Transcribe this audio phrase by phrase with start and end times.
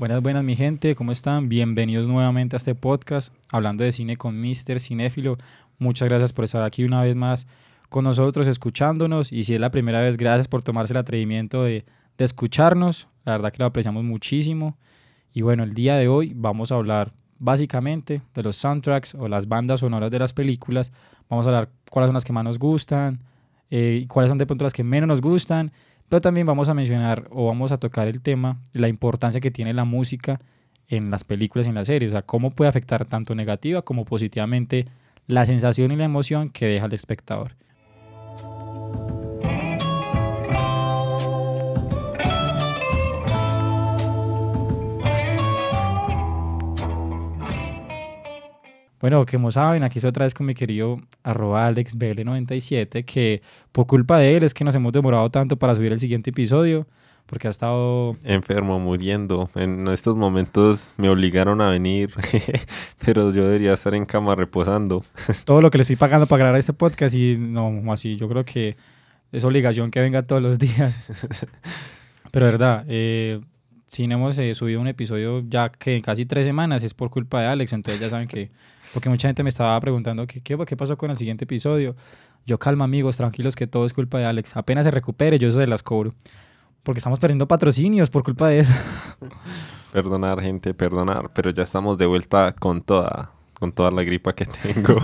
[0.00, 1.50] Buenas, buenas mi gente, ¿cómo están?
[1.50, 4.80] Bienvenidos nuevamente a este podcast, hablando de cine con Mr.
[4.80, 5.36] Cinéfilo.
[5.78, 7.46] Muchas gracias por estar aquí una vez más
[7.90, 9.30] con nosotros, escuchándonos.
[9.30, 11.84] Y si es la primera vez, gracias por tomarse el atrevimiento de,
[12.16, 13.08] de escucharnos.
[13.26, 14.78] La verdad que lo apreciamos muchísimo.
[15.34, 19.48] Y bueno, el día de hoy vamos a hablar básicamente de los soundtracks o las
[19.48, 20.92] bandas sonoras de las películas.
[21.28, 23.20] Vamos a hablar cuáles son las que más nos gustan
[23.70, 25.72] eh, cuáles son de pronto las que menos nos gustan.
[26.10, 29.72] Pero también vamos a mencionar o vamos a tocar el tema, la importancia que tiene
[29.72, 30.40] la música
[30.88, 32.10] en las películas y en las series.
[32.10, 34.86] O sea, cómo puede afectar tanto negativa como positivamente
[35.28, 37.54] la sensación y la emoción que deja el espectador.
[49.00, 53.40] Bueno, como saben, aquí estoy otra vez con mi querido arroba AlexBL97, que
[53.72, 56.86] por culpa de él es que nos hemos demorado tanto para subir el siguiente episodio,
[57.24, 58.16] porque ha estado...
[58.24, 59.48] Enfermo, muriendo.
[59.54, 62.12] En estos momentos me obligaron a venir,
[63.04, 65.02] pero yo debería estar en cama reposando.
[65.46, 68.44] Todo lo que le estoy pagando para grabar este podcast y no, así, yo creo
[68.44, 68.76] que
[69.32, 70.94] es obligación que venga todos los días.
[72.30, 73.40] Pero verdad, eh,
[73.90, 77.10] si no hemos eh, subido un episodio ya que en casi tres semanas es por
[77.10, 78.52] culpa de Alex, entonces ya saben que
[78.94, 81.96] porque mucha gente me estaba preguntando ¿qué, qué, qué pasó con el siguiente episodio.
[82.46, 84.56] Yo calma amigos, tranquilos que todo es culpa de Alex.
[84.56, 86.14] Apenas se recupere, yo se las cobro.
[86.84, 88.72] Porque estamos perdiendo patrocinios por culpa de eso.
[89.92, 91.30] perdonar, gente, perdonar.
[91.34, 94.98] Pero ya estamos de vuelta con toda con toda la gripa que tengo.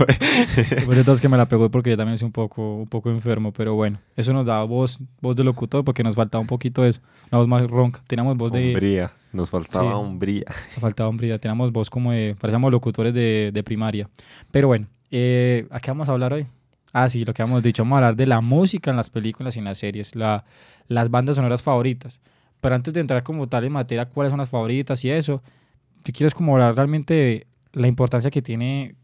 [0.85, 3.53] Pues es que me la pegó porque yo también soy un poco, un poco enfermo,
[3.53, 6.99] pero bueno, eso nos da voz, voz de locutor porque nos faltaba un poquito eso,
[7.31, 8.01] una voz más ronca.
[8.07, 8.69] Teníamos voz de...
[8.69, 10.45] Hombría, nos faltaba hombría.
[10.47, 14.09] Nos faltaba hombría, teníamos voz como de, parecíamos locutores de, de primaria.
[14.51, 16.47] Pero bueno, eh, ¿a qué vamos a hablar hoy?
[16.93, 19.55] Ah, sí, lo que hemos dicho, vamos a hablar de la música en las películas
[19.55, 20.45] y en las series, la,
[20.87, 22.21] las bandas sonoras favoritas.
[22.59, 25.43] Pero antes de entrar como tal en materia, cuáles son las favoritas y eso,
[26.03, 28.95] yo quiero es como hablar realmente de la importancia que tiene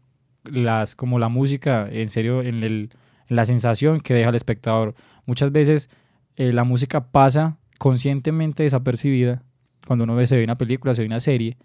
[0.44, 2.90] las, como la música, en serio, en, el,
[3.28, 4.94] la sensación que deja el espectador.
[5.26, 5.88] Muchas veces
[6.36, 9.42] eh, la música pasa conscientemente desapercibida
[9.86, 11.56] cuando uno ve, se ve una película, se ve una serie,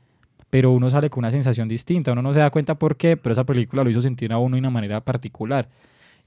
[0.49, 2.11] pero uno sale con una sensación distinta.
[2.11, 4.55] Uno no se da cuenta por qué, pero esa película lo hizo sentir a uno
[4.55, 5.69] de una manera particular.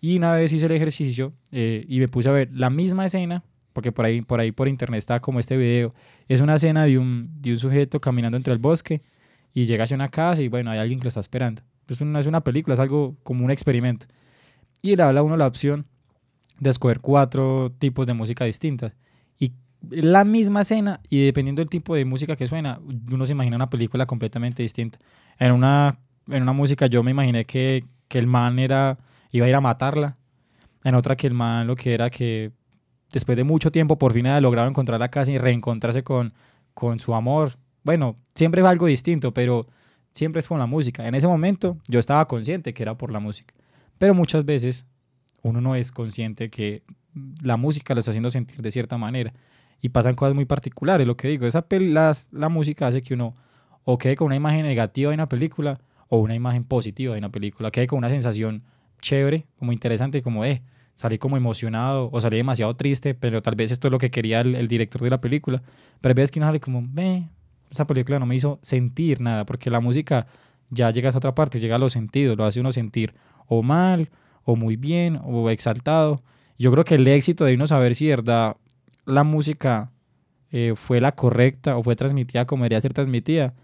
[0.01, 3.45] Y una vez hice el ejercicio eh, y me puse a ver la misma escena,
[3.73, 5.95] porque por ahí, por ahí por internet está como este video.
[6.29, 9.01] Es una escena de un, de un sujeto caminando entre el bosque
[9.55, 11.63] y llega hacia una casa y bueno, hay alguien que lo está esperando.
[12.01, 14.07] No es una película, es algo como un experimento.
[14.83, 15.87] Y le habla a uno la opción
[16.59, 18.95] de escoger cuatro tipos de música distintas.
[19.39, 19.53] Y
[19.91, 22.81] la misma escena, y dependiendo del tipo de música que suena,
[23.11, 24.99] uno se imagina una película completamente distinta.
[25.39, 25.99] En una,
[26.29, 28.99] en una música yo me imaginé que, que el man era,
[29.33, 30.17] iba a ir a matarla.
[30.85, 32.53] En otra que el man lo que era que
[33.13, 36.33] después de mucho tiempo por fin había logrado encontrar la casa y reencontrarse con,
[36.75, 39.67] con su amor, bueno, siempre es algo distinto, pero
[40.13, 41.07] siempre es con la música.
[41.07, 43.55] En ese momento yo estaba consciente que era por la música,
[43.99, 44.87] pero muchas veces
[45.43, 46.83] uno no es consciente que
[47.43, 49.33] la música lo está haciendo sentir de cierta manera
[49.81, 51.07] y pasan cosas muy particulares.
[51.07, 53.35] Lo que digo, esa la música hace que uno
[53.85, 57.31] o quede con una imagen negativa de una película o una imagen positiva de una
[57.31, 58.63] película, quede con una sensación
[59.01, 60.63] chévere, como interesante, como, eh,
[60.95, 64.41] salí como emocionado o salí demasiado triste, pero tal vez esto es lo que quería
[64.43, 65.63] el, director de la película.
[66.01, 67.29] Pero veces que uno sale como, ve,
[67.73, 70.27] esa película no me hizo sentir nada, porque la música
[70.71, 73.15] ya llega a otra parte, llega a los sentidos, lo hace uno sentir
[73.47, 74.11] o mal,
[74.45, 76.23] o muy bien, o exaltado.
[76.59, 78.57] Yo creo que el éxito de uno saber si verdad
[79.05, 79.91] la música
[80.51, 83.55] eh, fue la correcta o fue transmitida como debería ser transmitida,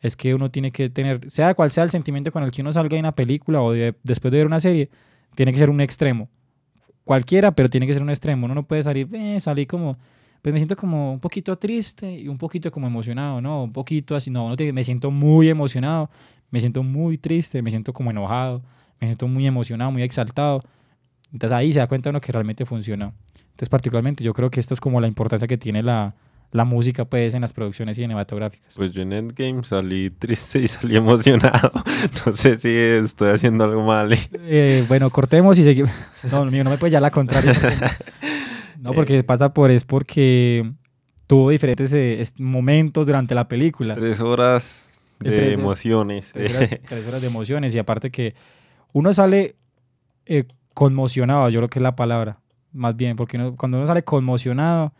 [0.00, 2.72] es que uno tiene que tener, sea cual sea el sentimiento con el que uno
[2.72, 4.90] salga de una película o después de ver una serie,
[5.34, 6.28] tiene que ser un extremo.
[7.04, 8.46] Cualquiera, pero tiene que ser un extremo.
[8.46, 9.98] Uno no puede salir, eh, salí como
[10.42, 13.64] pues me siento como un poquito triste y un poquito como emocionado, ¿no?
[13.64, 16.10] Un poquito así, no, no me siento muy emocionado,
[16.50, 18.62] me siento muy triste, me siento como enojado,
[19.00, 20.62] me siento muy emocionado, muy exaltado.
[21.32, 23.12] Entonces ahí se da cuenta uno que realmente funciona.
[23.50, 26.14] Entonces particularmente yo creo que esto es como la importancia que tiene la,
[26.52, 28.74] la música pues en las producciones cinematográficas.
[28.74, 31.72] Pues yo en Endgame salí triste y salí emocionado.
[32.24, 34.16] No sé si estoy haciendo algo mal.
[34.32, 35.90] Eh, bueno, cortemos y seguimos.
[36.30, 37.54] No, mío, no me puede ya la contraria.
[38.80, 40.72] No, porque pasa por es porque
[41.26, 43.94] tuvo diferentes eh, momentos durante la película.
[43.94, 44.84] Tres horas
[45.20, 46.30] de emociones.
[46.32, 48.34] Tres horas, de emociones y aparte que
[48.92, 49.56] uno sale
[50.26, 50.44] eh,
[50.74, 52.38] conmocionado, yo creo que es la palabra,
[52.72, 54.92] más bien, porque cuando uno sale conmocionado,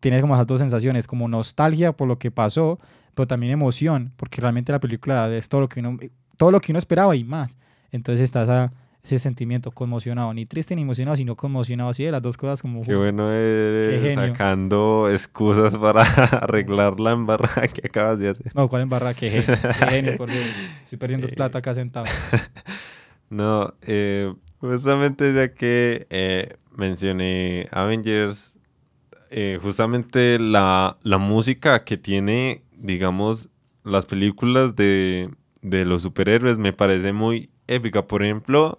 [0.00, 2.78] tiene como esas dos sensaciones, como nostalgia por lo que pasó,
[3.14, 5.98] pero también emoción, porque realmente la película es todo lo que uno,
[6.36, 7.56] todo lo que uno esperaba y más.
[7.90, 8.72] Entonces está esa,
[9.04, 12.82] ese sentimiento conmocionado, ni triste ni emocionado, sino conmocionado, así de las dos cosas como...
[12.82, 16.02] Qué bueno eres sacando excusas para
[16.40, 18.52] arreglar la embarrada que acabas de hacer.
[18.54, 19.12] No, ¿cuál embarrada?
[19.12, 20.40] Qué genio, qué genio, porque
[20.82, 21.34] estoy perdiendo Eh.
[21.34, 22.06] plata acá sentado.
[23.30, 28.54] No, eh, justamente ya que eh, mencioné Avengers,
[29.30, 33.48] eh, justamente la, la música que tiene, digamos,
[33.82, 35.30] las películas de,
[35.62, 38.06] de los superhéroes me parece muy épica.
[38.06, 38.78] Por ejemplo,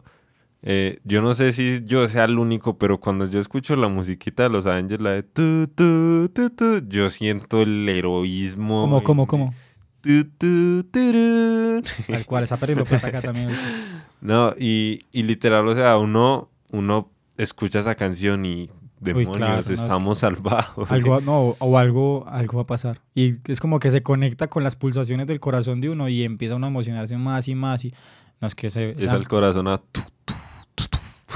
[0.67, 4.43] eh, yo no sé si yo sea el único, pero cuando yo escucho la musiquita
[4.43, 8.81] de los Avengers, la de tu, tu, tu, tu, yo siento el heroísmo.
[8.81, 9.53] ¿Cómo, cómo, cómo?
[10.01, 11.83] tu, tu, turun.
[12.07, 13.49] Tal cual, está perdiendo plata acá también.
[14.21, 18.69] No, y, y literal, o sea, uno, uno escucha esa canción y
[18.99, 20.91] demonios, claro, no, es que- estamos salvados.
[20.91, 23.01] Algo, no, o algo, algo va a pasar.
[23.13, 26.55] Y es como que se conecta con las pulsaciones del corazón de uno y empieza
[26.55, 27.85] uno a emocionarse más y más.
[27.85, 27.93] Y
[28.41, 28.91] no es que se.
[28.91, 30.33] Es esa- al corazón a tu, tu,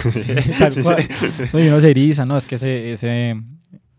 [0.60, 1.08] tal cual.
[1.54, 2.38] No, y uno se eriza, ¿no?
[2.38, 3.42] Es que ese, ese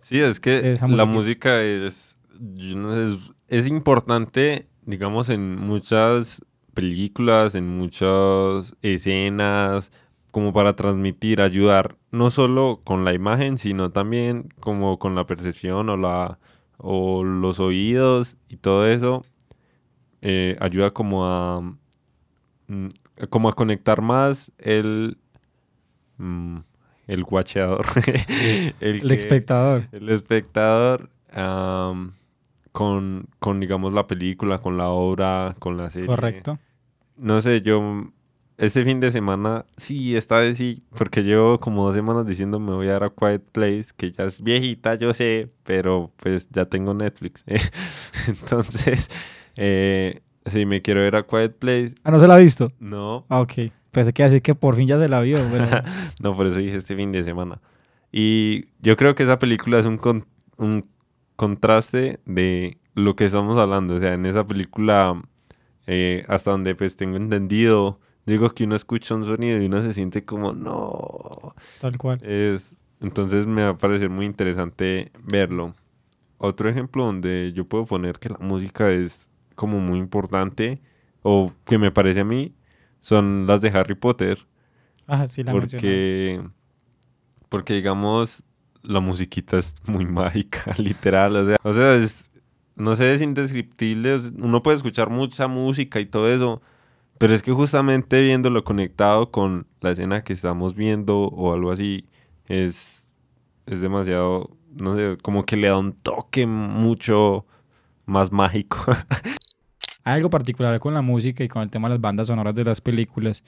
[0.02, 2.16] Sí, es que Esa la música es,
[2.54, 6.42] yo no sé, es, es importante, digamos, en muchas
[6.74, 9.92] películas, en muchas escenas,
[10.30, 15.88] como para transmitir, ayudar, no solo con la imagen, sino también como con la percepción
[15.88, 16.38] o, la,
[16.76, 19.22] o los oídos y todo eso,
[20.22, 21.60] eh, ayuda como a,
[22.68, 22.88] mm,
[23.28, 25.18] como a conectar más el...
[26.20, 26.58] mm,
[27.08, 27.86] el guacheador.
[28.80, 29.88] el que- espectador.
[29.92, 31.10] el espectador
[32.72, 36.06] con, con, digamos, la película, con la obra, con la serie.
[36.06, 36.58] Correcto.
[37.16, 38.10] No sé, yo
[38.56, 42.72] este fin de semana, sí, esta vez sí, porque llevo como dos semanas diciendo me
[42.72, 46.66] voy a dar a Quiet Place, que ya es viejita, yo sé, pero pues ya
[46.66, 47.42] tengo Netflix.
[48.28, 49.08] Entonces,
[49.56, 51.94] eh, sí, me quiero ver a Quiet Place.
[52.04, 52.70] Ah, ¿no se la ha visto?
[52.78, 53.72] No, Ah, ok.
[53.90, 55.38] Pensé que decir que por fin ya se la vio.
[55.50, 55.66] Pero...
[56.20, 57.60] No, por eso dije este fin de semana.
[58.12, 60.26] Y yo creo que esa película es un, con-
[60.56, 60.86] un
[61.36, 63.94] contraste de lo que estamos hablando.
[63.96, 65.20] O sea, en esa película,
[65.86, 69.94] eh, hasta donde pues tengo entendido, digo que uno escucha un sonido y uno se
[69.94, 71.54] siente como, no.
[71.80, 72.20] Tal cual.
[72.22, 75.74] Es, entonces me va a parecer muy interesante verlo.
[76.38, 80.80] Otro ejemplo donde yo puedo poner que la música es como muy importante,
[81.22, 82.54] o que me parece a mí,
[83.00, 84.46] son las de Harry Potter
[85.06, 85.80] Ah, sí, la mencioné.
[85.80, 86.42] porque
[87.48, 88.42] porque digamos
[88.82, 92.30] la musiquita es muy mágica literal o sea o sea es
[92.76, 96.62] no sé es indescriptible es- uno puede escuchar mucha música y todo eso
[97.18, 102.06] pero es que justamente viéndolo conectado con la escena que estamos viendo o algo así
[102.46, 103.06] es
[103.66, 107.44] es demasiado no sé como que le da un toque mucho
[108.06, 108.78] más mágico
[110.04, 112.64] Hay algo particular con la música y con el tema de las bandas sonoras de
[112.64, 113.42] las películas.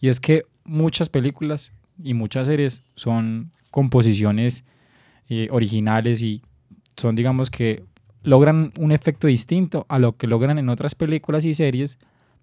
[0.00, 1.72] Y es que muchas películas
[2.02, 4.64] y muchas series son composiciones
[5.28, 6.42] eh, originales y
[6.96, 7.84] son, digamos que,
[8.22, 11.98] logran un efecto distinto a lo que logran en otras películas y series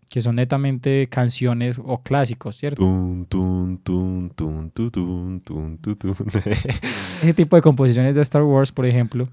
[0.09, 2.81] que son netamente canciones o clásicos, ¿cierto?
[2.81, 6.15] Tun, tun, tun, tun, tu, tun, tun, tu, tun.
[7.21, 9.29] Ese tipo de composiciones de Star Wars, por ejemplo,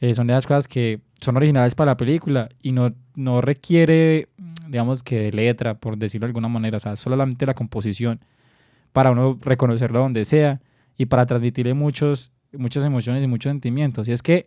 [0.00, 4.28] eh, son de las cosas que son originales para la película y no, no requiere,
[4.68, 8.20] digamos que de letra, por decirlo de alguna manera, o sea, solamente la composición
[8.92, 10.60] para uno reconocerlo donde sea
[10.96, 14.08] y para transmitirle muchos, muchas emociones y muchos sentimientos.
[14.08, 14.46] Y es que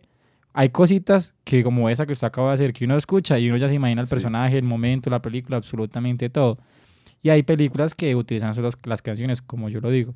[0.52, 3.56] hay cositas que como esa que usted acaba de hacer, que uno escucha y uno
[3.56, 4.10] ya se imagina el Sí.
[4.10, 6.56] personaje, el momento, la película, absolutamente todo.
[7.22, 10.14] Y hay películas que utilizan solo las, las canciones, como yo lo digo.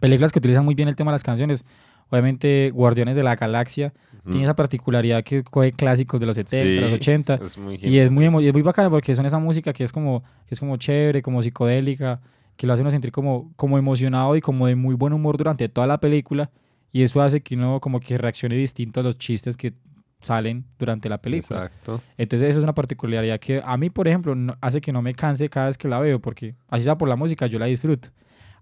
[0.00, 1.64] Películas que utilizan muy bien el tema de las canciones.
[2.10, 3.92] Obviamente, Guardianes de la Galaxia
[4.24, 7.34] tiene esa particularidad que coge clásicos de los 70, Sí, los 80.
[7.42, 9.92] es muy Y es muy, y es muy bacana porque son esa música que es
[9.92, 12.20] como, que es como chévere, como psicodélica,
[12.56, 15.68] que lo hace uno sentir como, como emocionado y como de muy buen humor durante
[15.68, 16.50] toda la película.
[16.92, 19.72] Y eso hace que uno como que reaccione distinto a los chistes que
[20.20, 21.64] salen durante la película.
[21.66, 22.02] Exacto.
[22.18, 25.14] Entonces eso es una particularidad que a mí, por ejemplo, no- hace que no me
[25.14, 28.10] canse cada vez que la veo, porque así sea por la música, yo la disfruto.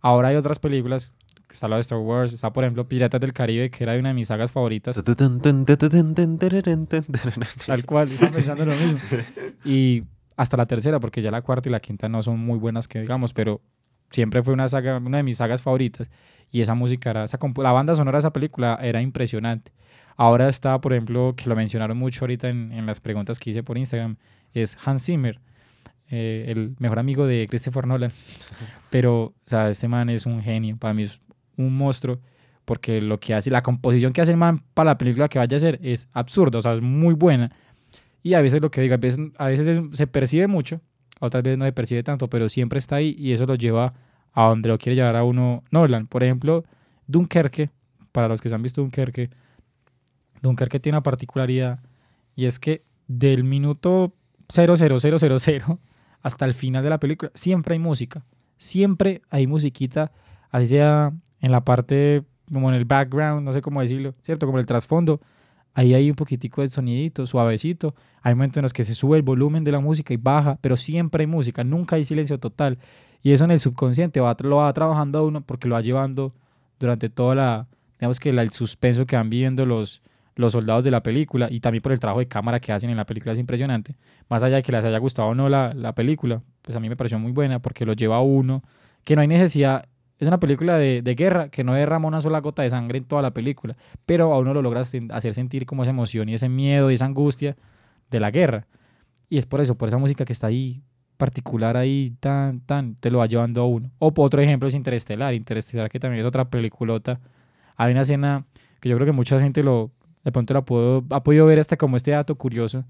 [0.01, 1.13] Ahora hay otras películas,
[1.55, 4.15] está la de Star Wars, está por ejemplo Piratas del Caribe, que era una de
[4.15, 4.97] mis sagas favoritas,
[7.67, 8.99] tal cual, estaba pensando lo mismo.
[9.65, 10.05] Y
[10.37, 13.01] hasta la tercera, porque ya la cuarta y la quinta no son muy buenas que
[13.01, 13.61] digamos, pero
[14.11, 16.09] siempre fue una saga, una de mis sagas favoritas.
[16.51, 19.73] Y esa música era, esa la banda sonora de esa película era impresionante.
[20.17, 23.63] Ahora está, por ejemplo, que lo mencionaron mucho ahorita en, en las preguntas que hice
[23.63, 24.17] por Instagram,
[24.55, 25.41] es Hans Zimmer,
[26.11, 28.13] eh, el mejor amigo de Christopher Nolan.
[28.91, 31.21] Pero, o sea, este man es un genio, para mí es
[31.59, 32.19] un monstruo,
[32.65, 35.57] porque lo que hace, la composición que hace el man para la película que vaya
[35.57, 37.51] a hacer es absurda, o sea, es muy buena.
[38.23, 40.81] Y a veces lo que digo, a veces, a veces es- se percibe mucho,
[41.21, 43.95] otras veces no se percibe tanto, pero siempre está ahí y eso lo lleva
[44.33, 46.07] a donde lo quiere llevar a uno Nolan.
[46.07, 46.65] Por ejemplo,
[47.07, 47.71] Dunkerque,
[48.13, 49.31] para los que se han visto Dunkerque,
[50.43, 51.81] Dunkerque tiene una particularidad
[52.37, 54.15] y es que del minuto
[54.49, 55.79] 00000
[56.23, 58.25] hasta el final de la película siempre hay música.
[58.59, 60.11] Siempre hay musiquita,
[60.51, 64.47] así sea en la parte, como en el background, no sé cómo decirlo, ¿cierto?
[64.47, 65.21] Como el trasfondo.
[65.75, 67.95] Ahí hay un poquitico de sonidito, suavecito.
[68.23, 70.77] Hay momentos en los que se sube el volumen de la música y baja, pero
[70.77, 72.79] siempre hay música, nunca hay silencio total.
[73.23, 76.35] Y eso en el subconsciente va, lo va trabajando uno porque lo va llevando
[76.79, 77.67] durante toda la,
[77.99, 80.03] digamos que el suspenso que van viviendo los,
[80.37, 82.97] los soldados de la película y también por el trabajo de cámara que hacen en
[82.97, 83.97] la película es impresionante.
[84.29, 86.89] Más allá de que les haya gustado o no la, la película, pues a mí
[86.89, 88.63] me pareció muy buena porque lo lleva a uno,
[89.05, 89.89] que no hay necesidad,
[90.19, 93.05] es una película de, de, guerra que no derrama una sola gota de sangre en
[93.05, 96.49] toda la película, pero a uno lo logra hacer sentir como esa emoción y ese
[96.49, 97.57] miedo y esa angustia
[98.11, 98.67] de la guerra.
[99.29, 100.83] Y es por eso, por esa música que está ahí
[101.19, 103.91] particular ahí tan, tan, te lo va llevando a uno.
[103.99, 107.21] O otro ejemplo es Interestelar, Interestelar que también es otra peliculota.
[107.77, 108.47] Hay una escena
[108.81, 109.91] que yo creo que mucha gente lo,
[110.25, 112.85] de pronto la puedo, ha podido ver hasta como este dato curioso.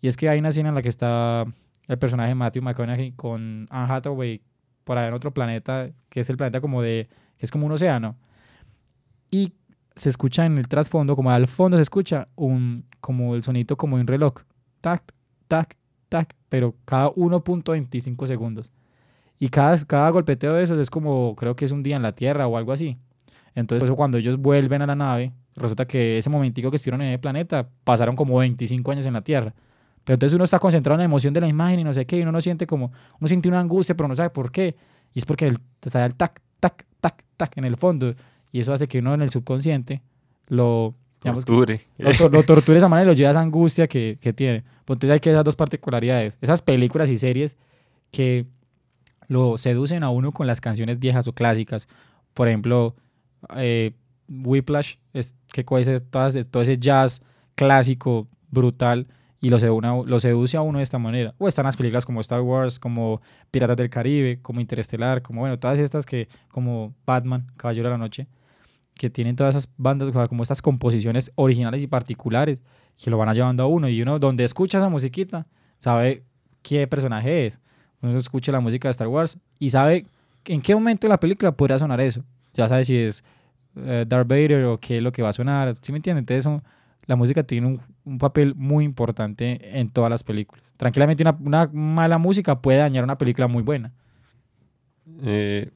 [0.00, 1.44] Y es que hay una escena en la que está
[1.86, 4.40] el personaje Matthew McConaughey con Anne Hathaway
[4.88, 7.72] por allá en otro planeta, que es el planeta como de, que es como un
[7.72, 8.16] océano.
[9.30, 9.52] Y
[9.94, 13.96] se escucha en el trasfondo, como al fondo se escucha un, como el sonito como
[13.96, 14.44] un reloj.
[14.80, 15.12] Tac,
[15.46, 15.76] tac,
[16.08, 18.72] tac, pero cada 1.25 segundos.
[19.38, 22.12] Y cada, cada golpeteo de esos es como, creo que es un día en la
[22.12, 22.96] Tierra o algo así.
[23.54, 27.20] Entonces, cuando ellos vuelven a la nave, resulta que ese momentico que estuvieron en el
[27.20, 29.52] planeta pasaron como 25 años en la Tierra.
[30.04, 32.18] Pero entonces uno está concentrado en la emoción de la imagen y no sé qué,
[32.18, 34.76] y uno no siente como, uno siente una angustia, pero no sabe por qué.
[35.14, 38.14] Y es porque el, está el tac, tac, tac, tac en el fondo.
[38.52, 40.02] Y eso hace que uno en el subconsciente
[40.48, 41.80] lo, torture.
[41.98, 44.64] Lo, lo, torture de esa manera y lo lleva a esa angustia que, que tiene.
[44.84, 46.38] Pues entonces hay que esas dos particularidades.
[46.40, 47.56] Esas películas y series
[48.10, 48.46] que
[49.28, 51.88] lo seducen a uno con las canciones viejas o clásicas.
[52.34, 52.94] Por ejemplo,
[53.56, 53.92] eh,
[54.28, 57.22] Whiplash, es, que coge todo ese jazz
[57.54, 59.06] clásico, brutal,
[59.40, 61.34] y lo, lo seduce a uno de esta manera.
[61.38, 65.58] O están las películas como Star Wars, como Piratas del Caribe, como Interestelar, como bueno,
[65.58, 68.26] todas estas que, como Batman, Caballero de la Noche,
[68.94, 72.58] que tienen todas esas bandas, como estas composiciones originales y particulares,
[73.02, 73.88] que lo van llevando a uno.
[73.88, 75.46] Y uno, donde escucha esa musiquita,
[75.78, 76.24] sabe
[76.62, 77.60] qué personaje es.
[78.02, 80.06] Uno escucha la música de Star Wars y sabe
[80.44, 82.24] en qué momento de la película podría sonar eso.
[82.54, 83.22] Ya sabe si es
[83.76, 85.76] eh, Darth Vader o qué es lo que va a sonar.
[85.80, 86.22] ¿Sí me entienden?
[86.22, 86.62] Entonces,
[87.08, 90.64] la música tiene un, un, papel muy importante en todas las películas.
[90.76, 93.92] Tranquilamente, una, una mala música puede dañar una película muy buena.
[95.22, 95.70] Eh,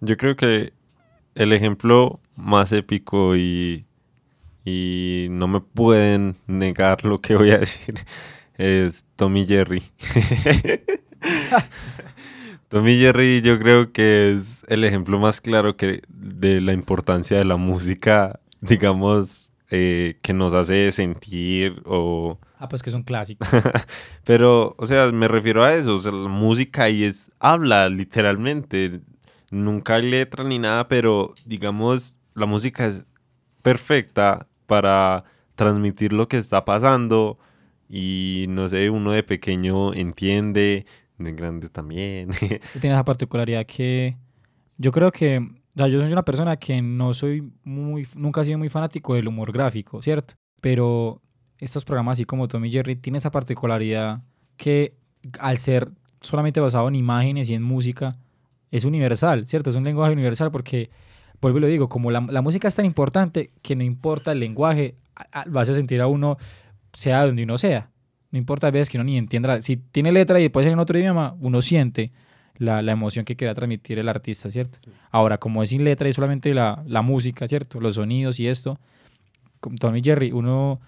[0.00, 0.74] yo creo que
[1.34, 3.86] el ejemplo más épico y,
[4.62, 7.94] y no me pueden negar lo que voy a decir
[8.58, 9.82] es Tommy Jerry.
[12.68, 17.44] Tommy Jerry yo creo que es el ejemplo más claro que de la importancia de
[17.46, 22.38] la música, digamos, eh, que nos hace sentir o...
[22.58, 23.44] Ah, pues que es un clásico.
[24.24, 29.00] Pero, o sea, me refiero a eso, o sea, la música ahí es, habla literalmente,
[29.50, 33.04] nunca hay letra ni nada, pero digamos, la música es
[33.62, 35.24] perfecta para
[35.56, 37.38] transmitir lo que está pasando
[37.88, 40.86] y no sé, uno de pequeño entiende,
[41.18, 42.30] de grande también.
[42.80, 44.16] Tiene esa particularidad que
[44.76, 48.68] yo creo que, yo soy una persona que no soy muy, nunca he sido muy
[48.68, 50.34] fanático del humor gráfico, ¿cierto?
[50.60, 51.20] Pero
[51.58, 54.22] estos programas así como Tommy Jerry tienen esa particularidad
[54.56, 54.94] que
[55.38, 58.16] al ser solamente basado en imágenes y en música,
[58.70, 59.70] es universal, ¿cierto?
[59.70, 60.90] Es un lenguaje universal porque,
[61.40, 64.96] vuelvo y lo digo, como la, música es tan importante que no importa el lenguaje,
[65.46, 66.38] lo hace sentir a uno,
[66.92, 67.90] sea donde uno sea.
[68.30, 69.60] No importa a veces que uno ni entienda.
[69.60, 72.12] Si tiene letra y puede ser en otro idioma, uno siente
[72.62, 74.78] la, la emoción que quiera transmitir el artista, ¿cierto?
[75.10, 77.80] Ahora, como es sin letra y solamente la, la música, ¿cierto?
[77.80, 78.78] Los sonidos y esto,
[79.60, 80.80] como Tommy Jerry, uno,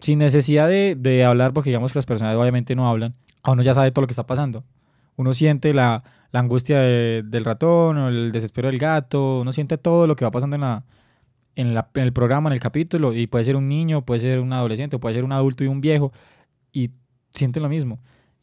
[0.00, 3.62] sin necesidad de, de hablar, porque digamos que las personas obviamente no hablan, a uno
[3.62, 4.64] ya sabe todo lo que está pasando.
[5.16, 10.06] Uno siente la, la angustia del ratón o el desespero del gato, uno siente todo
[10.06, 10.84] lo que va pasando en, la,
[11.56, 14.40] en, la, en el programa, en el capítulo, y puede ser un niño, puede ser
[14.40, 16.12] un adolescente, puede ser un adulto y un viejo,
[16.72, 16.90] y
[17.30, 17.98] sienten lo mismo.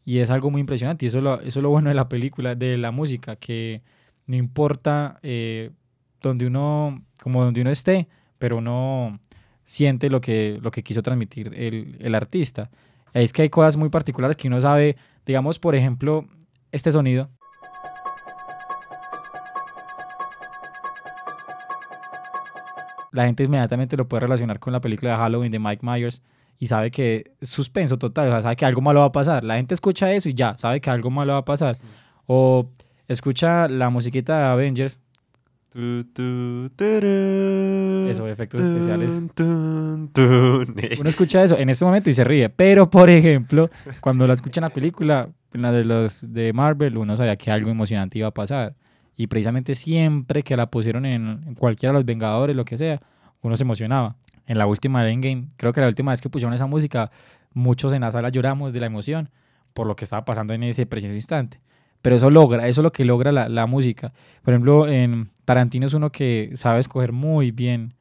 [0.10, 2.90] Y es algo muy impresionante, y eso es lo, bueno de la película, de la
[2.90, 3.84] música, que
[4.26, 5.70] no importa eh,
[6.20, 8.08] donde uno, como donde uno esté,
[8.40, 9.20] pero uno
[9.62, 12.72] siente lo que, lo que quiso transmitir el, el artista.
[13.14, 14.98] Es que hay cosas muy particulares que uno sabe,
[15.28, 16.26] digamos, por ejemplo,
[16.72, 17.30] este sonido
[23.12, 26.24] la gente inmediatamente lo puede relacionar con la película de Halloween de Mike Myers
[26.60, 29.46] y sabe que es suspenso total, o sea, sabe que algo malo va a pasar.
[29.46, 31.78] La gente escucha eso y ya, sabe que algo malo va a pasar.
[32.28, 32.70] O
[33.08, 35.00] escucha la musiquita de Avengers.
[35.70, 39.10] Tu, tu, tarán, Eso, efectos especiales.
[39.10, 40.76] tun, tun, tun.
[41.00, 42.50] Uno escucha eso en este momento y se ríe.
[42.50, 43.70] Pero, por ejemplo,
[44.02, 47.52] cuando la escucha en la película, en la de los de Marvel, uno sabía que
[47.52, 48.76] algo emocionante iba a pasar.
[49.16, 53.00] Y precisamente siempre que la pusieron en, en cualquiera de los Vengadores, lo que sea,
[53.42, 54.18] uno se emocionaba.
[54.50, 57.12] En la última de Endgame, creo que la última vez que pusieron esa música,
[57.54, 59.30] muchos en la sala lloramos de la emoción
[59.76, 61.62] por lo que estaba pasando en ese preciso instante.
[62.02, 64.12] Pero eso logra, eso es lo que logra la, la música.
[64.42, 67.94] Por ejemplo, en Tarantino es uno que sabe escoger muy bien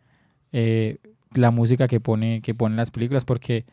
[0.52, 0.96] eh,
[1.34, 3.66] la música que pone, que pone en las películas, porque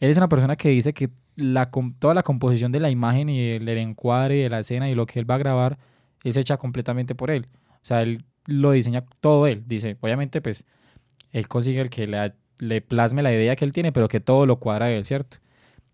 [0.00, 3.50] él es una persona que dice que la, toda la composición de la imagen y
[3.50, 5.78] el, el encuadre de la escena y lo que él va a grabar
[6.24, 7.46] es hecha completamente por él.
[7.70, 9.62] O sea, él lo diseña todo él.
[9.66, 10.64] Dice, obviamente, pues,
[11.36, 14.58] él consigue el que le, plasme la idea que él tiene, pero que todo lo
[14.58, 15.36] cuadra él, ¿cierto?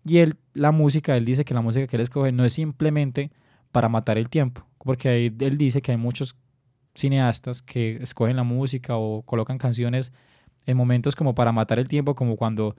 [0.05, 3.29] Y él, la música, él dice que la música que él escoge no es simplemente
[3.73, 6.37] para matar el tiempo, porque ahí él dice que hay muchos
[6.95, 10.13] cineastas que escogen la música o colocan canciones
[10.65, 12.77] en momentos como para matar el tiempo, como cuando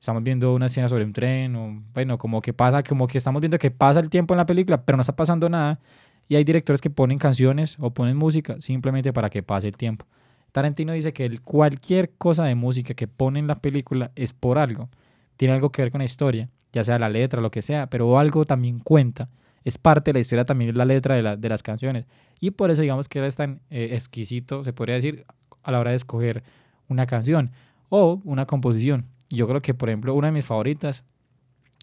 [0.00, 3.40] estamos viendo una escena sobre un tren, o bueno, como que pasa, como que estamos
[3.42, 5.78] viendo que pasa el tiempo en la película, pero no está pasando nada.
[6.26, 10.06] Y hay directores que ponen canciones o ponen música simplemente para que pase el tiempo.
[10.52, 14.88] Tarantino dice que cualquier cosa de música que pone en la película es por algo.
[15.36, 18.18] Tiene algo que ver con la historia, ya sea la letra, lo que sea, pero
[18.18, 19.28] algo también cuenta.
[19.64, 22.06] Es parte de la historia también la letra de, la- de las canciones.
[22.40, 25.26] Y por eso digamos que es tan eh, exquisito, se podría decir,
[25.62, 26.42] a la hora de escoger
[26.88, 27.52] una canción
[27.90, 29.06] o una composición.
[29.30, 31.04] Yo creo que, por ejemplo, una de mis favoritas,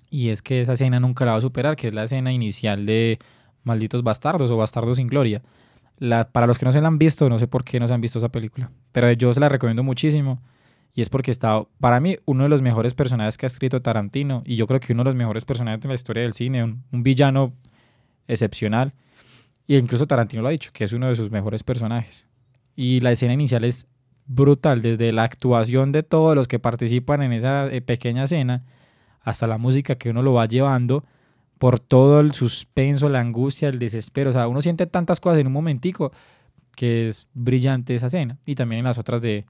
[0.10, 2.86] y es que esa escena nunca la va a superar, que es la escena inicial
[2.86, 3.20] de
[3.64, 5.42] Malditos Bastardos o Bastardos sin Gloria.
[6.32, 8.02] Para los que no se la han visto, no sé por qué no se han
[8.02, 10.42] visto esa película, pero yo se la recomiendo muchísimo.
[10.94, 14.44] Y es porque está, para mí, uno de los mejores personajes que ha escrito Tarantino.
[14.46, 16.64] Y yo creo que uno de los mejores personajes de la historia del cine.
[16.64, 17.54] Un, un villano
[18.30, 18.94] excepcional.
[19.68, 22.26] Y incluso Tarantino lo ha dicho, que es uno de sus mejores personajes.
[22.78, 23.88] Y la escena inicial es
[24.26, 28.64] brutal, desde la actuación de todos los que participan en esa eh, pequeña escena,
[29.22, 31.04] hasta la música que uno lo va llevando,
[31.58, 34.30] por todo el suspenso, la angustia, el desespero.
[34.30, 36.12] O sea, uno siente tantas cosas en un momentico
[36.76, 38.38] que es brillante esa escena.
[38.46, 39.46] Y también en las otras de,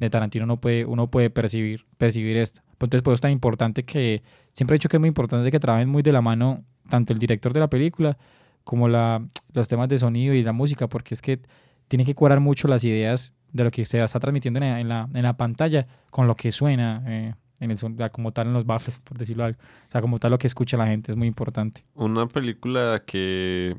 [0.00, 2.60] de Tarantino uno puede, uno puede percibir, percibir esto.
[2.72, 5.60] Entonces, por eso es tan importante que, siempre he dicho que es muy importante que
[5.60, 8.18] trabajen muy de la mano tanto el director de la película
[8.62, 11.40] como la, los temas de sonido y la música, porque es que
[11.88, 14.88] tiene que cuadrar mucho las ideas de lo que se está transmitiendo en la, en
[14.88, 18.52] la, en la pantalla con lo que suena eh, en el son- como tal en
[18.52, 19.58] los baffles, por decirlo algo.
[19.88, 21.84] O sea, como tal lo que escucha la gente es muy importante.
[21.94, 23.76] Una película que,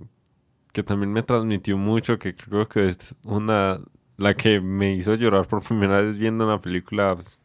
[0.73, 3.79] que también me transmitió mucho, que creo que es una,
[4.17, 7.41] la que me hizo llorar por primera vez viendo una película, pues,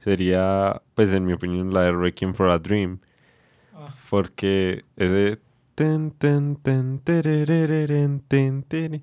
[0.00, 3.00] sería, pues en mi opinión, la de Requiem for a Dream.
[4.08, 5.38] Porque ese...
[5.74, 9.02] ten, ten, ten, terereren, ten, tere,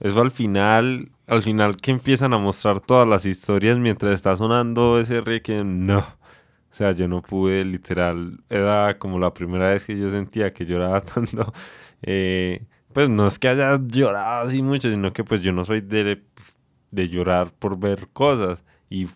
[0.00, 4.98] Eso al final, al final que empiezan a mostrar todas las historias mientras está sonando
[5.00, 5.98] ese Requiem, no.
[6.00, 10.66] O sea, yo no pude, literal, era como la primera vez que yo sentía que
[10.66, 11.52] lloraba tanto.
[12.02, 15.80] Eh, pues no es que haya llorado así mucho, sino que pues yo no soy
[15.80, 16.22] de,
[16.90, 18.62] de llorar por ver cosas.
[18.90, 19.08] Y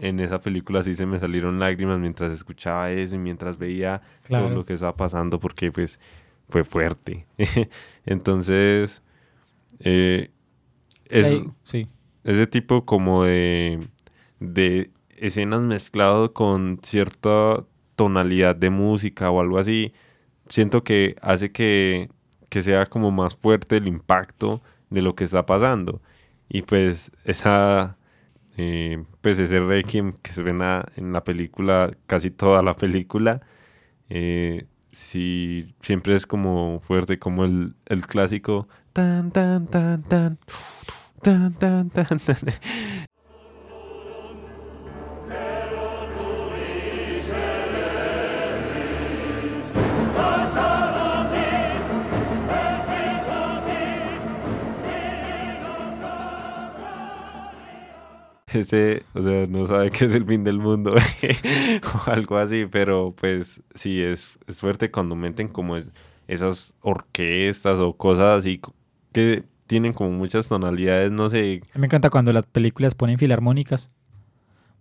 [0.00, 4.46] en esa película sí se me salieron lágrimas mientras escuchaba eso y mientras veía Claro.
[4.46, 6.00] todo lo que estaba pasando porque pues
[6.48, 7.26] fue fuerte.
[8.06, 9.02] Entonces,
[9.80, 10.30] eh,
[11.06, 11.88] es, Sí, sí.
[12.24, 13.80] ese tipo como de,
[14.40, 17.64] de escenas mezclado con cierta
[17.96, 19.92] tonalidad de música o algo así,
[20.48, 22.10] siento que hace que,
[22.48, 26.02] que sea como más fuerte el impacto de lo que está pasando.
[26.48, 27.96] Y pues esa,
[28.56, 32.76] eh, pues ese requiem que se ve en la, en la película, casi toda la
[32.76, 33.42] película,
[34.10, 40.38] eh, sí, siempre es como fuerte, como el, el clásico tan, tan, tan, tan,
[41.20, 42.36] tan, tan, tan, tan.
[58.54, 60.94] Ese, o sea, no sabe que es el fin del mundo
[62.06, 65.90] o algo así, pero pues sí, es, fuerte cuando meten como es-
[66.28, 68.60] esas orquestas o cosas así
[69.12, 73.90] que tienen como muchas tonalidades, no sé, me encanta cuando las películas ponen filarmónicas,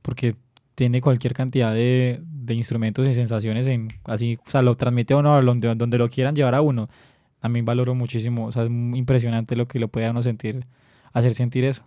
[0.02, 0.36] porque
[0.76, 5.36] tiene cualquier cantidad de, de instrumentos y sensaciones en así, o sea, lo transmite uno
[5.36, 6.90] a donde, donde lo quieran llevar a uno.
[7.42, 10.66] A mí valoro muchísimo, o sea, es impresionante lo que lo puede uno sentir,
[11.12, 11.84] hacer sentir eso.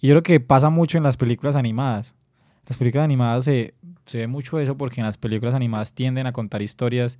[0.00, 2.14] Y yo creo que pasa mucho en las películas animadas.
[2.66, 3.74] Las películas animadas se,
[4.06, 7.18] se ve mucho eso porque en las películas animadas tienden a contar historias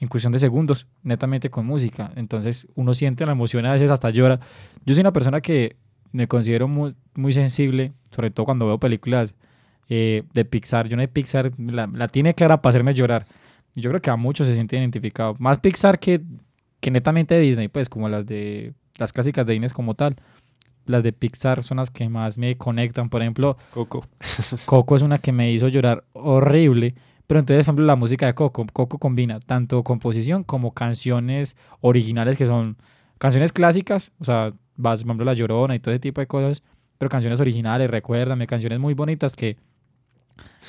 [0.00, 2.12] en cuestión de segundos, netamente con música.
[2.16, 4.40] Entonces uno siente la emoción, a veces hasta llora.
[4.84, 5.76] Yo soy una persona que
[6.12, 9.34] me considero muy, muy sensible, sobre todo cuando veo películas
[9.88, 10.88] eh, de Pixar.
[10.88, 13.26] Yo no de Pixar, la, la tiene clara para hacerme llorar.
[13.74, 15.38] Yo creo que a muchos se sienten identificados.
[15.40, 16.20] Más Pixar que,
[16.80, 20.16] que netamente Disney, pues como las de las clásicas de Disney como tal.
[20.88, 23.08] Las de Pixar son las que más me conectan.
[23.08, 24.04] Por ejemplo, Coco.
[24.66, 26.94] Coco es una que me hizo llorar horrible.
[27.26, 32.38] Pero entonces, por ejemplo, la música de Coco, Coco combina tanto composición como canciones originales
[32.38, 32.78] que son
[33.18, 36.62] canciones clásicas, o sea, vas, por ejemplo, La Llorona y todo ese tipo de cosas,
[36.96, 39.58] pero canciones originales, recuérdame, canciones muy bonitas que,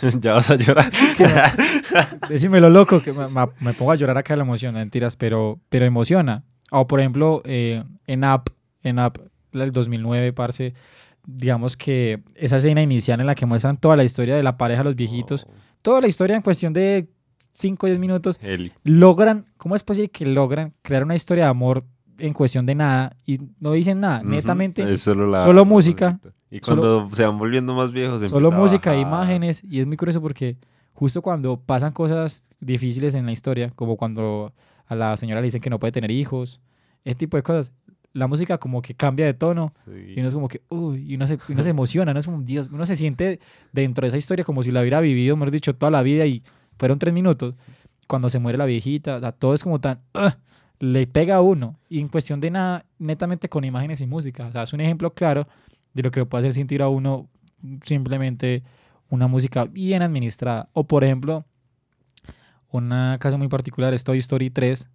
[0.19, 0.91] ya vas a llorar.
[2.29, 3.27] decímelo loco, que me,
[3.59, 6.43] me- pongo a llorar acá de la emoción, mentiras, pero, pero emociona.
[6.71, 8.51] O por ejemplo, eh, en Up,
[8.83, 10.73] en Up, del 2009, parce,
[11.25, 14.83] digamos que esa escena inicial en la que muestran toda la historia de la pareja,
[14.83, 15.47] los viejitos,
[15.81, 17.07] toda la historia en cuestión de
[17.53, 18.71] 5 o 10 minutos, Eli.
[18.83, 21.83] logran, ¿cómo es posible que logran crear una historia de amor
[22.17, 24.21] en cuestión de nada y no dicen nada?
[24.23, 26.19] Netamente, es solo, la- solo la música.
[26.51, 29.05] Y cuando se van volviendo más viejos, solo música, bajar.
[29.07, 30.57] imágenes, y es muy curioso porque
[30.93, 34.51] justo cuando pasan cosas difíciles en la historia, como cuando
[34.87, 36.59] a la señora le dicen que no puede tener hijos,
[37.05, 37.71] ese tipo de cosas,
[38.13, 40.13] la música como que cambia de tono Sí.
[40.15, 42.41] y uno es como que, uy, y uno se, uno se emociona, uno es como,
[42.41, 43.39] Dios, uno se siente
[43.71, 46.43] dentro de esa historia como si la hubiera vivido, mejor dicho, toda la vida y
[46.77, 47.55] fueron tres minutos.
[48.07, 50.37] Cuando se muere la viejita, o sea, todo es como tan, "Ah",
[50.79, 51.77] le pega a uno.
[51.89, 54.47] Y en cuestión de nada, netamente con imágenes y música.
[54.47, 55.47] O sea, es un ejemplo claro
[55.93, 57.27] de lo que lo puede hacer sentir a uno
[57.83, 58.63] simplemente
[59.09, 60.69] una música bien administrada.
[60.73, 61.45] O por ejemplo,
[62.71, 64.89] un caso muy particular es Toy Story 3.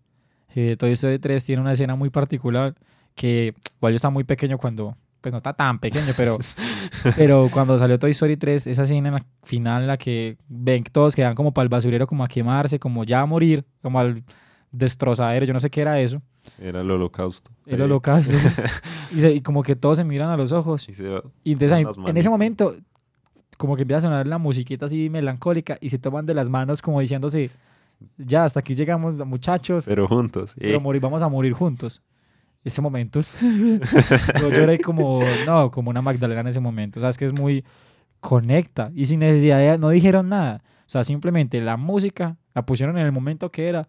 [0.54, 2.74] Eh, Toy Story 3 tiene una escena muy particular
[3.14, 6.38] que igual yo estaba muy pequeño cuando, pues no está tan pequeño, pero,
[7.16, 10.84] pero cuando salió Toy Story 3, esa escena en la final en la que ven
[10.84, 14.22] todos quedan como para el basurero, como a quemarse, como ya a morir, como al
[14.72, 16.20] destrozadero, yo no sé qué era eso,
[16.58, 17.50] Era el holocausto.
[17.66, 18.32] el holocausto,
[19.14, 21.04] y, se- y como que todos se miran a los ojos, y se
[21.44, 22.76] y en ese momento
[23.56, 26.82] como que empieza a sonar la musiquita así melancólica y se toman de las manos
[26.82, 27.50] como diciéndose,
[28.18, 30.54] ya hasta aquí llegamos muchachos, Pero juntos.
[30.58, 30.80] pero eh.
[30.80, 32.02] morir, vamos a morir juntos.
[32.64, 33.20] Ese momento,
[34.40, 36.98] yo lloré como, no, como una Magdalena en ese momento.
[36.98, 37.64] O sea, es que es muy
[38.20, 40.62] conecta y sin necesidad de, no dijeron nada.
[40.86, 43.86] O sea, simplemente la música la pusieron en el momento que era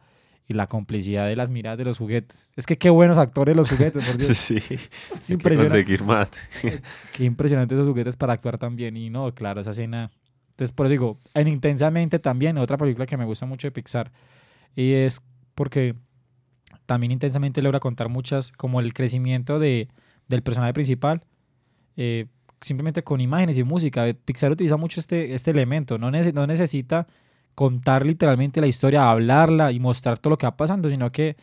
[0.48, 2.54] y la complicidad de las miradas de los juguetes.
[2.56, 4.38] Es que qué buenos actores los juguetes, por Dios.
[4.38, 4.58] sí.
[4.58, 4.78] Es Hay
[5.26, 5.78] que impresionante.
[5.78, 6.30] conseguir más.
[7.14, 8.96] Qué impresionante esos juguetes para actuar tan bien.
[8.98, 10.12] Y no, claro, esa escena.
[10.52, 14.12] Entonces, por eso digo, en Intensamente también, otra película que me gusta mucho de Pixar.
[14.76, 15.22] Y es
[15.56, 15.96] porque
[16.86, 19.88] también Intensamente logra contar muchas, como el crecimiento de,
[20.28, 21.24] del personaje principal,
[21.98, 22.28] eh,
[22.62, 24.06] simplemente con imágenes y música.
[24.26, 25.98] Pixar utiliza mucho este, este elemento.
[25.98, 27.08] No, no necesita
[27.56, 31.38] contar literalmente la historia, hablarla y mostrar todo lo que va pasando, sino que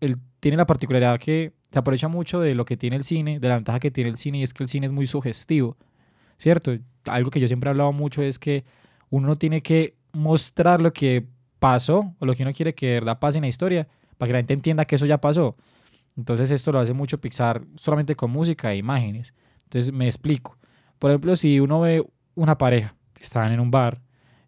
[0.00, 3.48] él tiene la particularidad que se aprovecha mucho de lo que tiene el cine, de
[3.48, 5.76] la ventaja que tiene el cine, y es que el cine es muy sugestivo,
[6.36, 6.76] ¿cierto?
[7.06, 8.64] Algo que yo siempre he hablado mucho es que
[9.08, 11.26] uno no tiene que mostrar lo que
[11.58, 13.88] pasó o lo que uno quiere que de verdad pase en la historia
[14.22, 15.56] para que la gente entienda que eso ya pasó.
[16.16, 19.34] Entonces esto lo hace mucho Pixar solamente con música e imágenes.
[19.64, 20.56] Entonces me explico.
[21.00, 22.06] Por ejemplo, si uno ve
[22.36, 24.00] una pareja que estaban en un bar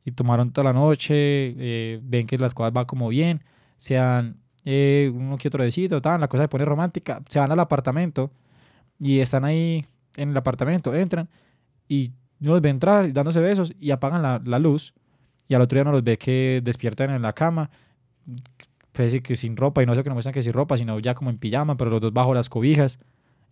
[0.04, 3.42] y tomaron toda la noche, eh, ven que las cosas van como bien,
[3.76, 7.50] se dan eh, uno que otro besito, tal, la cosa se pone romántica, se van
[7.50, 8.30] al apartamento
[9.00, 9.84] y están ahí
[10.16, 11.28] en el apartamento, entran
[11.88, 14.94] y uno los ve entrar dándose besos y apagan la, la luz
[15.48, 17.70] y al otro día uno los ve que despiertan en la cama,
[18.94, 21.14] pues que sin ropa y no sé que no muestran que sin ropa, sino ya
[21.14, 23.00] como en pijama, pero los dos bajo las cobijas.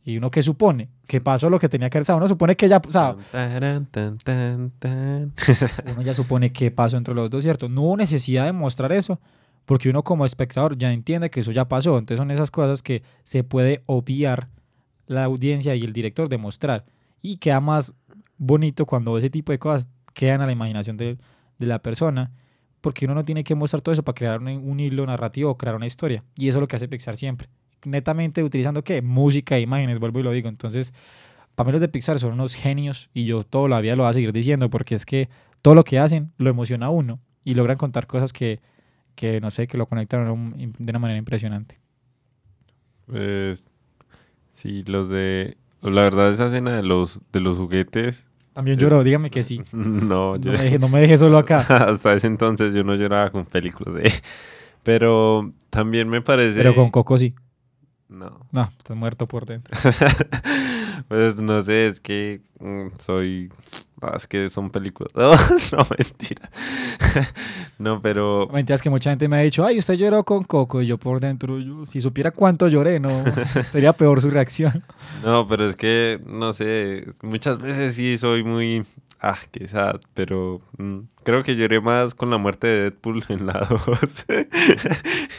[0.05, 2.57] Y uno que supone que pasó lo que tenía que hacer, o sea, uno supone
[2.57, 3.16] que ya, o sea,
[5.92, 7.68] uno ya supone qué pasó entre los dos, ¿cierto?
[7.68, 9.20] No hubo necesidad de mostrar eso,
[9.64, 11.98] porque uno como espectador ya entiende que eso ya pasó.
[11.98, 14.48] Entonces son esas cosas que se puede obviar
[15.07, 16.85] la audiencia y el director de mostrar.
[17.20, 17.94] Y queda más
[18.38, 21.18] bonito cuando ese tipo de cosas quedan a la imaginación de,
[21.59, 22.33] de la persona,
[22.82, 25.76] porque uno no tiene que mostrar todo eso para crear un, hilo narrativo o crear
[25.76, 26.22] una historia.
[26.36, 27.48] Y eso es lo que hace Pixar siempre.
[27.84, 29.00] Netamente utilizando qué?
[29.00, 30.48] Música e imágenes, vuelvo y lo digo.
[30.48, 30.92] Entonces,
[31.54, 34.10] para mí los de Pixar son unos genios y yo toda la vida lo voy
[34.10, 35.28] a seguir diciendo porque es que
[35.62, 38.60] todo lo que hacen lo emociona a uno y logran contar cosas que,
[39.14, 41.78] que no sé, que lo conectan de una manera impresionante.
[43.06, 43.62] Pues,
[44.54, 45.56] sí, los de...
[45.82, 48.26] La verdad, esa escena de los, de los juguetes...
[48.52, 49.62] También lloró, dígame que sí.
[49.72, 50.52] No, No yo...
[50.52, 51.60] me deje, no me deje solo acá.
[51.68, 54.12] Hasta ese entonces yo no lloraba con películas de...
[54.82, 56.58] Pero también me parece...
[56.58, 57.34] Pero con Coco sí.
[58.08, 58.46] No.
[58.50, 59.74] No, estás muerto por dentro.
[61.08, 63.50] Pues no sé, es que mm, soy...
[64.00, 65.12] ah, es que son películas.
[65.16, 66.50] No, no, mentira.
[67.78, 68.48] no, pero...
[68.52, 70.82] Mentiras que mucha gente me ha dicho, ay, usted lloró con Coco.
[70.82, 73.10] Y yo por dentro, yo, si supiera cuánto lloré, no,
[73.72, 74.84] sería peor su reacción.
[75.22, 78.84] No, pero es que, no sé, muchas veces sí soy muy...
[79.24, 83.46] Ah, qué sad, pero mm, creo que lloré más con la muerte de Deadpool en
[83.46, 84.26] la 2.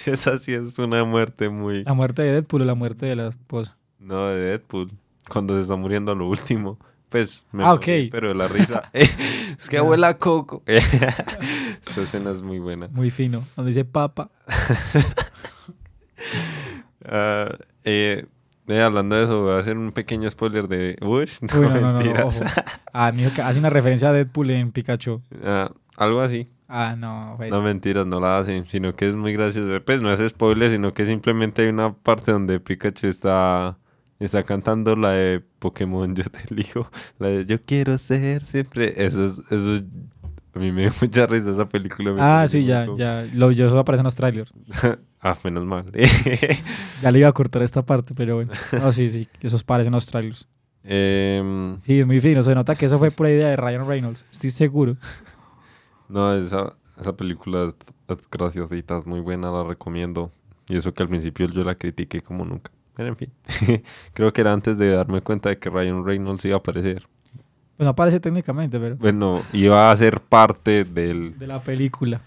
[0.05, 1.83] Esa sí es una muerte muy...
[1.83, 3.77] La muerte de Deadpool o la muerte de la esposa.
[3.99, 4.91] No, de Deadpool,
[5.29, 6.77] cuando se está muriendo a lo último.
[7.09, 8.11] Pues me Ah, morí, ok.
[8.11, 8.89] pero la risa.
[8.93, 10.63] es que abuela Coco.
[10.67, 12.87] Esa escena es muy buena.
[12.91, 13.43] Muy fino.
[13.55, 14.29] Donde dice papa.
[17.05, 17.49] Ah,
[17.83, 18.25] eh,
[18.67, 21.39] eh, hablando de eso, voy a hacer un pequeño spoiler de Bush.
[21.41, 22.25] No, Uy, no, no, no, no, mentiras.
[22.41, 22.45] ojo.
[22.93, 23.11] Ah,
[23.43, 25.21] hace una referencia a Deadpool en Pikachu.
[25.43, 26.47] Ah, algo así.
[26.69, 27.51] Ah, no, pues.
[27.51, 29.83] No mentiras, no la hacen, sino que es muy gracioso.
[29.85, 33.77] Pues no es spoiler, sino que simplemente hay una parte donde Pikachu está,
[34.25, 38.93] está cantando la de Pokémon Yo te elijo, la de Yo quiero ser siempre.
[39.05, 39.83] Eso es, eso es-
[40.55, 42.13] a mí me dio mucha risa esa película.
[42.19, 43.25] Ah, sí, ya, ya.
[43.33, 44.53] Lo, yo eso aparece en los trailers.
[45.21, 45.85] ah, menos mal.
[47.01, 48.51] Ya le iba a cortar esta parte, pero bueno.
[48.71, 50.47] No, sí, sí, eso aparece en los trailers.
[50.83, 52.43] Em, Sí, es muy fino.
[52.43, 54.25] Se nota que eso fue pura idea de Ryan Reynolds.
[54.31, 54.95] Estoy seguro.
[56.07, 60.31] no, esa, esa película es, es graciosita, es muy buena, la recomiendo.
[60.69, 62.71] Y eso que al principio yo la critiqué como nunca.
[62.95, 63.31] Pero en fin,
[64.13, 67.03] creo que era antes de darme cuenta de que Ryan Reynolds iba a aparecer.
[67.75, 68.95] Pues no aparece técnicamente, pero.
[68.97, 71.37] Bueno, iba a ser parte del...
[71.39, 72.21] De la película.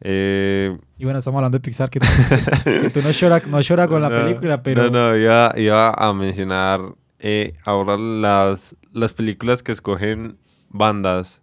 [0.00, 2.06] eh, Y bueno, estamos hablando de Pixar, que tú,
[2.64, 4.84] que tú no lloras no llora con la película, pero.
[4.84, 6.80] No, no, iba, iba a mencionar
[7.18, 10.38] eh, ahora las, las películas que escogen
[10.70, 11.42] bandas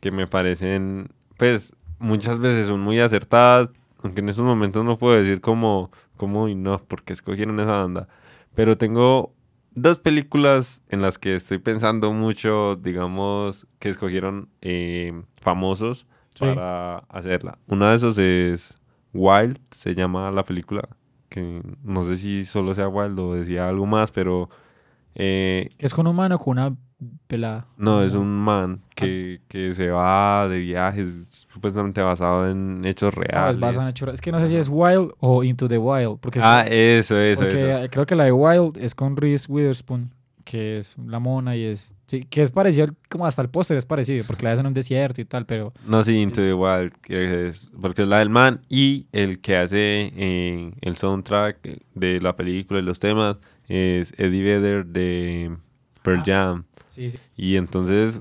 [0.00, 3.70] que me parecen, pues, muchas veces son muy acertadas,
[4.02, 8.08] aunque en estos momentos no puedo decir como, como, y no, porque escogieron esa banda.
[8.54, 9.32] Pero tengo
[9.72, 16.44] dos películas en las que estoy pensando mucho, digamos, que escogieron eh, famosos Sí.
[16.46, 17.58] para hacerla.
[17.66, 18.74] Una de esos es
[19.12, 20.88] Wild, se llama la película,
[21.28, 24.48] que no sé si solo sea Wild o decía algo más, pero
[25.16, 26.76] eh, es con un humano o con una
[27.26, 27.66] pelada.
[27.76, 33.20] no, es un man que, que se va de viajes, supuestamente basado en hechos Ah,
[33.22, 33.60] es reales.
[33.60, 36.18] basado en hechos- Es que no sé si es Wild o Into the Wild.
[36.20, 37.90] Porque, Ah, eso, eso, porque eso.
[37.90, 40.12] creo que la de Wild es con Reese Witherspoon,
[40.44, 41.94] que es la mona y es.
[42.06, 44.74] Sí, que es parecido, como hasta el póster es parecido, porque la hacen en un
[44.74, 45.72] desierto y tal, pero.
[45.86, 49.56] No, sí, Into the Wild, que es, porque es la del man y el que
[49.56, 51.58] hace eh, el soundtrack
[51.94, 53.36] de la película y los temas
[53.68, 55.56] es Eddie Vedder de
[56.02, 56.24] Pearl Ah.
[56.26, 56.64] Jam.
[56.90, 57.18] Sí, sí.
[57.36, 58.20] Y entonces,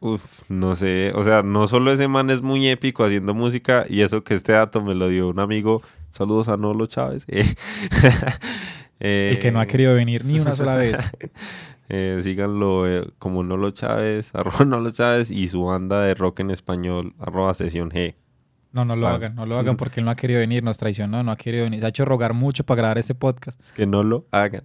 [0.00, 4.02] uff, no sé, o sea, no solo ese man es muy épico haciendo música y
[4.02, 7.24] eso que este dato me lo dio un amigo, saludos a Nolo Chávez.
[7.28, 7.54] Eh,
[9.32, 10.96] El que no ha querido venir ni una sola vez.
[11.88, 16.50] eh, síganlo eh, como Nolo Chávez, arroba Nolo Chávez y su banda de rock en
[16.50, 18.14] español, arroba sesión G.
[18.70, 19.14] No, no lo Ah.
[19.14, 21.64] hagan, no lo hagan porque él no ha querido venir, nos traicionó, no ha querido
[21.64, 21.80] venir.
[21.80, 23.58] Se ha hecho rogar mucho para grabar este podcast.
[23.62, 24.64] Es que no lo hagan.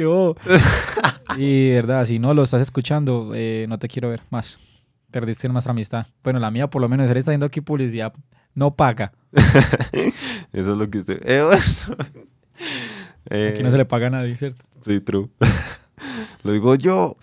[0.00, 0.34] ¡Qué bobo!
[1.36, 4.58] y de verdad, si no lo estás escuchando, eh, no te quiero ver más.
[5.10, 6.06] Perdiste nuestra amistad.
[6.24, 8.14] Bueno, la mía por lo menos, él está haciendo aquí publicidad.
[8.54, 9.12] No paga.
[10.54, 11.20] Eso es lo que usted...
[11.22, 11.42] Eh,
[13.28, 13.48] bueno.
[13.50, 14.64] Aquí no se le paga a nadie, ¿cierto?
[14.80, 15.28] Sí, true.
[16.44, 17.18] Lo digo yo.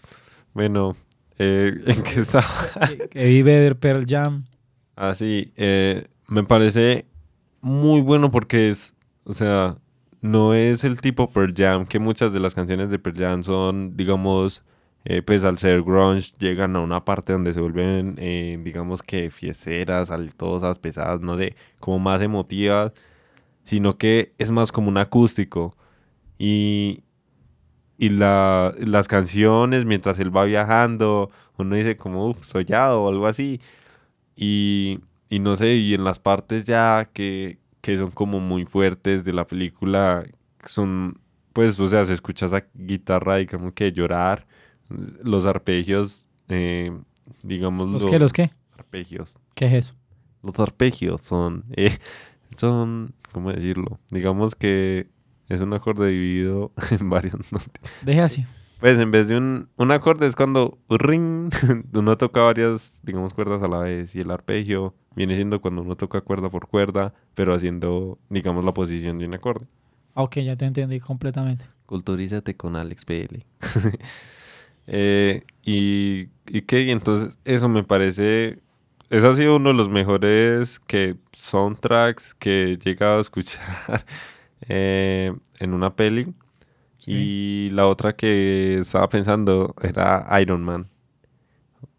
[0.53, 0.95] Bueno,
[1.39, 2.45] eh, ¿en qué estaba?
[2.89, 4.45] que, que vi Vedder Pearl Jam.
[4.95, 5.51] Ah, sí.
[6.27, 7.07] me parece
[7.59, 8.93] muy bueno porque es,
[9.25, 9.77] o sea,
[10.21, 13.95] no es el tipo Pearl Jam, que muchas de las canciones de Pearl Jam son,
[13.97, 14.63] digamos,
[15.05, 19.31] eh, pues al ser grunge, llegan a una parte donde se vuelven, eh, digamos que
[19.31, 22.93] fiesteras, altosas, pesadas, no sé, como más emotivas,
[23.65, 25.75] sino que es más como un acústico.
[26.39, 27.03] Y,
[27.97, 33.27] y la, las canciones, mientras él va viajando, uno dice como, uff, soñado o algo
[33.27, 33.61] así.
[34.35, 34.99] Y,
[35.29, 39.31] y no sé, y en las partes ya que, que son como muy fuertes de
[39.31, 40.25] la película,
[40.65, 41.21] son,
[41.53, 44.45] pues, o sea, se escucha esa guitarra y como que llorar,
[45.23, 46.91] los arpegios, eh,
[47.43, 48.19] digamos, ¿Los qué?
[48.19, 48.49] ¿Los qué?
[48.77, 49.39] arpegios.
[49.55, 49.93] ¿Qué es eso?
[50.43, 51.97] Los arpegios son, eh,
[52.57, 54.01] son, ¿cómo decirlo?
[54.11, 55.07] Digamos que
[55.47, 57.69] es un acorde dividido en varias notas.
[58.03, 58.45] Deje así.
[58.79, 61.51] Pues en vez de un, un acorde es cuando ring,
[61.93, 65.95] uno toca varias, digamos, cuerdas a la vez y el arpegio viene siendo cuando uno
[65.95, 69.65] toca cuerda por cuerda, pero haciendo, digamos, la posición de un acorde.
[70.13, 71.65] Ah, Ok, ya te entendí completamente.
[71.87, 73.45] Culturízate con Alex PL.
[74.89, 78.59] Eh, y, y qué, y entonces eso me parece,
[79.09, 84.05] ese ha sido uno de los mejores que soundtracks que he llegado a escuchar
[84.69, 86.33] eh, en una peli.
[87.07, 90.87] Y la otra que estaba pensando era Iron Man.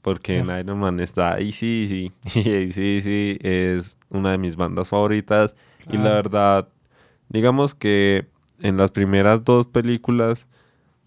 [0.02, 0.60] Porque en Ah.
[0.60, 2.12] Iron Man está ACDC.
[2.34, 5.54] Y ACDC es una de mis bandas favoritas.
[5.90, 6.14] Y la Claro.
[6.16, 6.68] verdad,
[7.28, 8.26] digamos que
[8.60, 10.46] en las primeras dos películas,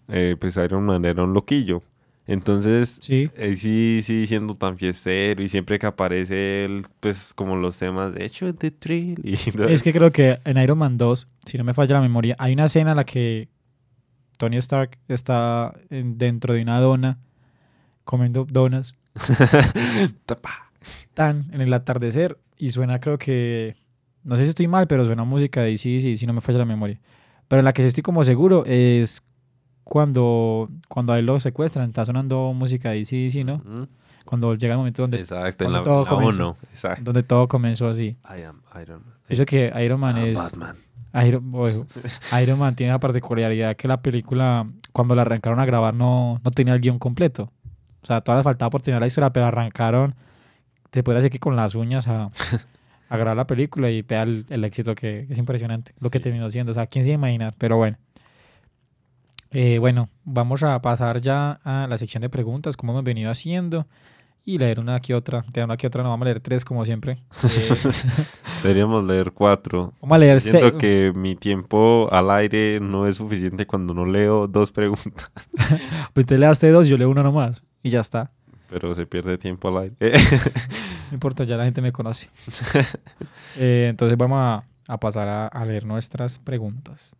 [0.08, 1.82] eh, pues Iron Man era un loquillo.
[2.26, 7.76] Entonces, Sí, sí, sí, siendo tan fiestero y siempre que aparece él, pues como los
[7.76, 9.34] temas de hecho de Thrill y
[9.68, 12.52] es que creo que en Iron Man 2, si no me falla la memoria, hay
[12.52, 13.48] una escena en la que
[14.38, 17.18] Tony Stark está en- dentro de una dona
[18.04, 18.94] comiendo donas
[21.14, 23.76] tan en el atardecer y suena creo que
[24.24, 26.58] no sé si estoy mal, pero suena música de sí, sí, si no me falla
[26.58, 27.00] la memoria.
[27.48, 29.22] Pero en la que sí estoy como seguro es
[29.84, 33.62] cuando cuando a él lo secuestran, está sonando música de sí, sí, ¿no?
[34.24, 36.56] Cuando llega el momento donde Exacto, en la, todo la comenzó.
[36.70, 37.02] exacto.
[37.02, 38.16] donde todo comenzó así.
[38.24, 39.14] I am Iron Man.
[39.28, 40.76] Eso que Iron Man Ah, es Batman.
[41.26, 41.86] Iron, ojo,
[42.42, 46.50] Iron Man tiene la particularidad que la película, cuando la arrancaron a grabar, no, no
[46.50, 47.52] tenía el guion completo.
[48.02, 50.14] O sea, todavía faltaba por tener la historia, pero arrancaron,
[50.90, 52.30] te puede decir que con las uñas a,
[53.08, 56.24] a grabar la película y vea el, el éxito que es impresionante, lo que Sí.
[56.24, 56.72] terminó siendo.
[56.72, 57.54] O sea, ¿quién se iba a imaginar?
[57.58, 57.96] Pero bueno.
[59.50, 63.86] Eh, bueno, vamos a pasar ya a la sección de preguntas, como hemos venido haciendo,
[64.44, 65.44] y leer una que otra.
[65.52, 67.18] De una que otra, no vamos a leer tres como siempre.
[67.44, 67.92] Eh,
[68.62, 69.92] Deberíamos leer cuatro.
[70.00, 70.72] vamos a leer Siento seis.
[70.78, 75.30] que mi tiempo al aire no es suficiente cuando no leo dos preguntas,
[76.14, 77.62] Pues te leas usted dos, yo leo una nomás.
[77.82, 78.30] Y ya está.
[78.68, 79.96] pero se pierde tiempo al aire.
[81.10, 82.30] No importa, ya la gente me conoce.
[83.58, 87.14] Eh, entonces vamos a, a pasar a, a leer nuestras preguntas.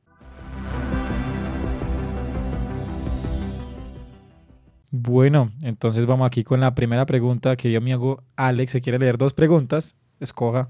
[4.94, 8.72] Bueno, entonces vamos aquí con la primera pregunta que dio mi amigo Alex.
[8.72, 9.96] Se quiere leer dos preguntas.
[10.20, 10.68] Escoja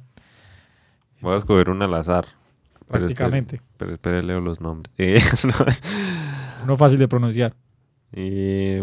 [1.20, 2.26] Voy a escoger una al azar.
[2.88, 3.60] Pero espere- prácticamente.
[3.76, 4.94] Pero espere, leo los nombres.
[4.98, 5.52] Eh, no.
[6.64, 7.52] Uno fácil de pronunciar.
[8.14, 8.76] Y,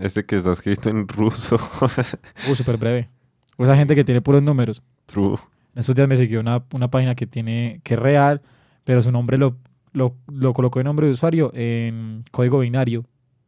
[0.00, 1.58] este que está escrito en ruso.
[2.50, 3.10] Uh, súper breve.
[3.58, 4.82] O esa gente que tiene puros números.
[5.06, 5.36] True.
[5.74, 8.40] En estos días me siguió una, una página que tiene que es real,
[8.84, 9.56] pero su nombre lo,
[9.92, 13.04] lo, lo colocó de nombre de usuario en código binario.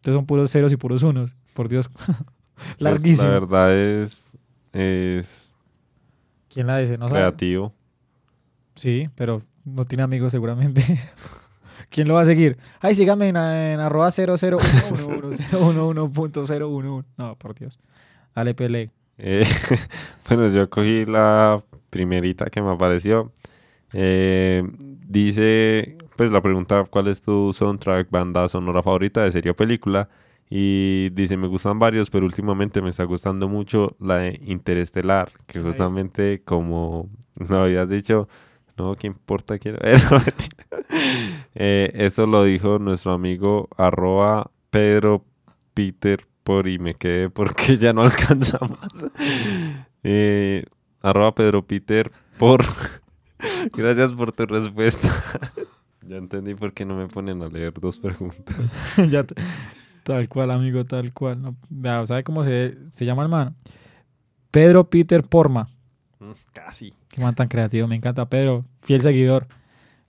[0.07, 1.35] Entonces son puros ceros y puros unos.
[1.53, 1.91] Por Dios.
[2.57, 3.29] Pues, Larguísimo.
[3.29, 4.33] la verdad es,
[4.73, 5.53] es
[6.49, 6.97] ¿Quién la dice?
[6.97, 7.21] No sabe.
[7.21, 7.75] creativo.
[8.77, 10.83] Sí, pero no tiene amigos seguramente.
[11.91, 12.57] ¿Quién lo va a seguir?
[12.81, 17.05] Ay, sígame en, en arroba 00111011.011.
[17.19, 17.79] No, por Dios.
[18.35, 18.91] Dale, pele.
[19.19, 19.45] Eh,
[20.27, 23.33] bueno, yo cogí la primerita que me apareció.
[23.93, 24.63] Eh,
[25.07, 30.09] dice, pues la pregunta, ¿cuál es tu soundtrack, banda sonora favorita de serie o película?
[30.49, 35.61] Y dice, me gustan varios, pero últimamente me está gustando mucho la de Interestelar, que
[35.61, 38.29] justamente como no habías dicho,
[38.77, 40.01] no, ¿qué importa ver?
[40.11, 40.67] Mentira.
[41.55, 45.25] Eh, esto lo dijo nuestro amigo arroba Pedro
[45.75, 49.11] Peter por y me quedé porque ya no alcanza más.
[50.05, 50.65] Eh,
[51.03, 52.65] arroba Pedro Peter por.
[53.75, 55.09] Gracias por tu respuesta.
[56.09, 58.57] Ya entendí por qué no me ponen a leer dos preguntas.
[59.11, 59.25] ya,
[60.03, 61.41] tal cual, amigo, tal cual.
[61.43, 63.57] No, ¿Sabe cómo se, se llama el man?
[64.51, 65.69] Pedro Peter Porma.
[66.19, 66.95] Mm, Casi.
[67.09, 68.29] Qué man tan creativo, me encanta.
[68.29, 69.47] Pedro, fiel seguidor.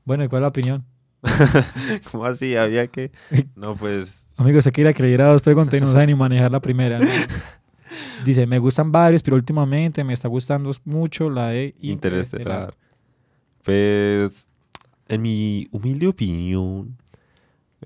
[0.06, 0.86] Bueno, ¿y cuál es la opinión?
[2.12, 2.56] ¿Cómo así?
[2.56, 3.12] Había que.
[3.56, 4.26] No, pues.
[4.38, 7.00] Amigo, se quiere creer a dos preguntas y no sabe ni manejar la primera.
[7.00, 7.06] ¿no?
[8.24, 12.76] Dice, me gustan varios, pero últimamente me está gustando mucho la de Interestelar.
[13.64, 14.48] Pues,
[15.10, 16.98] en mi humilde opinión,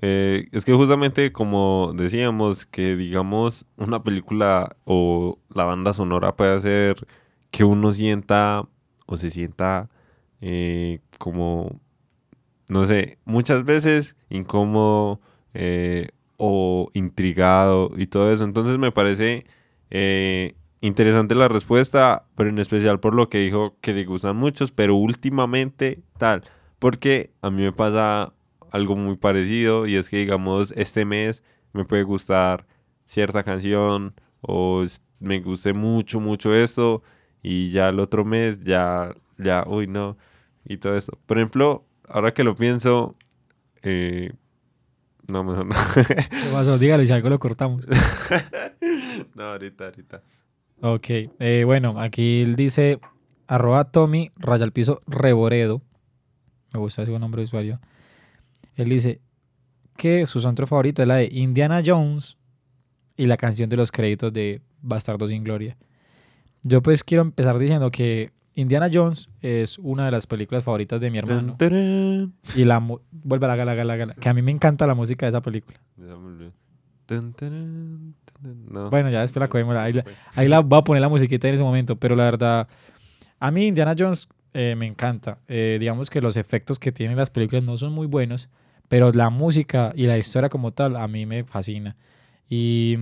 [0.00, 6.54] eh, es que justamente como decíamos, que digamos una película o la banda sonora puede
[6.54, 7.06] hacer
[7.50, 8.66] que uno sienta
[9.06, 9.90] o se sienta
[10.40, 11.80] eh, como,
[12.68, 15.20] no sé, muchas veces incómodo
[15.54, 16.08] eh,
[16.38, 18.44] o intrigado y todo eso.
[18.44, 19.46] Entonces me parece
[20.80, 24.94] interesante la respuesta, pero en especial por lo que dijo que le gustan muchos, pero
[24.96, 26.44] últimamente tal,
[26.82, 28.32] porque a mí me pasa
[28.72, 32.66] algo muy parecido y es que digamos este mes me puede gustar
[33.06, 34.84] cierta canción o
[35.20, 37.04] me guste mucho, mucho esto
[37.40, 40.16] y ya el otro mes ya, ya, uy no,
[40.64, 41.16] y todo eso.
[41.24, 43.14] Por ejemplo, ahora que lo pienso,
[43.82, 44.32] eh,
[45.28, 45.74] no, mejor no.
[45.94, 46.78] ¿Qué pasó?
[46.78, 47.86] Si algo lo cortamos.
[49.36, 50.22] no, ahorita, ahorita.
[50.80, 51.06] Ok,
[51.38, 52.98] eh, bueno, aquí él dice
[53.46, 55.80] arroba Tommy, raya al piso, reboredo.
[56.72, 57.80] Me gusta ese nombre de usuario.
[58.76, 59.20] Él dice
[59.96, 62.36] que su soundtrack favorito es la de Indiana Jones
[63.16, 65.76] y la canción de los créditos de Bastardo sin Gloria.
[66.62, 71.10] Yo pues quiero empezar diciendo que Indiana Jones es una de las películas favoritas de
[71.10, 71.56] mi hermano.
[71.56, 72.34] Tan.
[72.54, 72.78] Y la...
[73.10, 74.14] Vuelve a la gala, gala, gala.
[74.14, 75.80] Que a mí me encanta la música de esa película.
[77.06, 78.90] Tan, tan, no.
[78.90, 79.76] Bueno, ya después la cogemos.
[79.76, 80.04] Ahí la,
[80.34, 81.96] ahí la voy a poner la musiquita en ese momento.
[81.96, 82.68] Pero la verdad,
[83.38, 85.38] a mí Indiana Jones eh, me encanta.
[85.48, 88.48] Eh, digamos que los efectos que tienen las películas no son muy buenos.
[88.88, 91.96] Pero la música y la historia como tal a mí me fascina.
[92.48, 92.98] Y,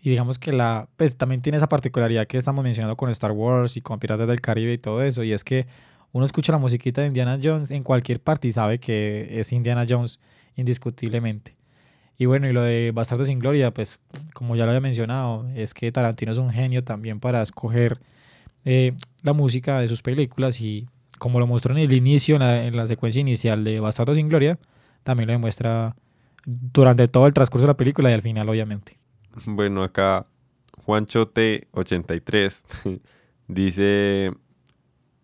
[0.00, 3.76] y digamos que la, pues, también tiene esa particularidad que estamos mencionando con Star Wars
[3.76, 5.22] y con Piratas del Caribe y todo eso.
[5.22, 5.66] Y es que
[6.12, 9.84] uno escucha la musiquita de Indiana Jones en cualquier parte y sabe que es Indiana
[9.86, 10.20] Jones
[10.56, 11.54] indiscutiblemente.
[12.16, 14.00] Y bueno, y lo de Bastardo sin Gloria, pues
[14.34, 18.00] como ya lo había mencionado, es que Tarantino es un genio también para escoger
[18.64, 18.92] eh,
[19.22, 20.86] la música de sus películas y
[21.18, 24.28] como lo mostró en el inicio, en la, en la secuencia inicial de Bastardo sin
[24.28, 24.58] Gloria,
[25.02, 25.96] también lo demuestra
[26.44, 28.98] durante todo el transcurso de la película y al final, obviamente.
[29.46, 30.26] Bueno, acá
[30.84, 33.00] Juancho T83
[33.48, 34.32] dice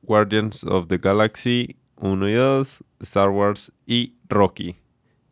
[0.03, 4.77] Guardians of the Galaxy 1 y 2, Star Wars y Rocky.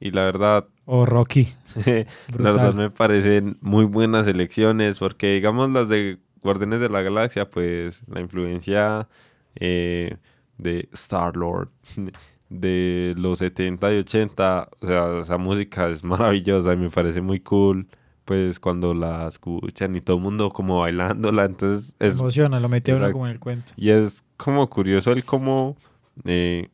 [0.01, 1.49] Y la verdad, O Rocky.
[1.87, 7.49] la verdad me parecen muy buenas elecciones porque digamos las de Guardianes de la Galaxia,
[7.49, 9.09] pues la influencia
[9.55, 10.17] eh,
[10.59, 11.71] de Star-Lord
[12.49, 17.41] de los 70 y 80, o sea, esa música es maravillosa y me parece muy
[17.41, 17.89] cool,
[18.25, 22.97] pues cuando la escuchan y todo el mundo como bailándola, entonces es Emociona, lo metió
[22.97, 23.73] uno como en el cuento.
[23.77, 25.77] y es como curioso el cómo
[26.25, 26.69] eh,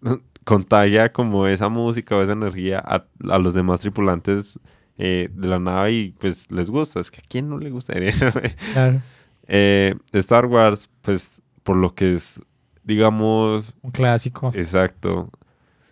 [0.44, 4.58] contagia como esa música o esa energía a, a los demás tripulantes
[4.98, 7.00] eh, de la nave y pues les gusta.
[7.00, 8.12] Es que a quién no le gustaría.
[8.72, 9.00] Claro,
[9.48, 12.40] Eh, Star Wars, pues por lo que es,
[12.84, 14.52] digamos, un clásico.
[14.54, 15.30] exacto.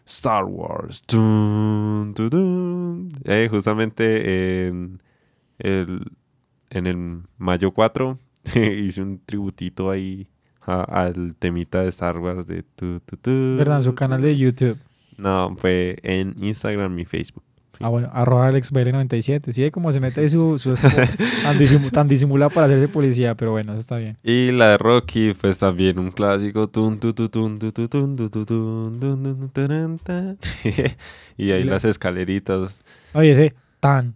[0.06, 1.02] Star Wars.
[3.24, 5.00] Eh, justamente en
[5.58, 6.04] el,
[6.70, 8.18] en el mayo 4
[8.54, 10.28] hice un tributito ahí
[10.62, 13.78] a- al temita de Star Wars de tu, tu, tu, ¿Verdad?
[13.78, 14.78] En su canal de YouTube.
[15.16, 17.44] No, fue en Instagram y Facebook.
[17.82, 19.52] Ah, bueno, arroba AlexBL97.
[19.52, 20.58] Sí, como se mete su,
[21.42, 22.08] tan, disimu- tan
[22.50, 24.18] para hacerse policía, pero bueno, eso está bien.
[24.22, 26.68] Y la de Rocky, pues también un clásico.
[31.38, 32.82] Y ahí las escaleritas
[33.14, 34.14] Oye, ese tan,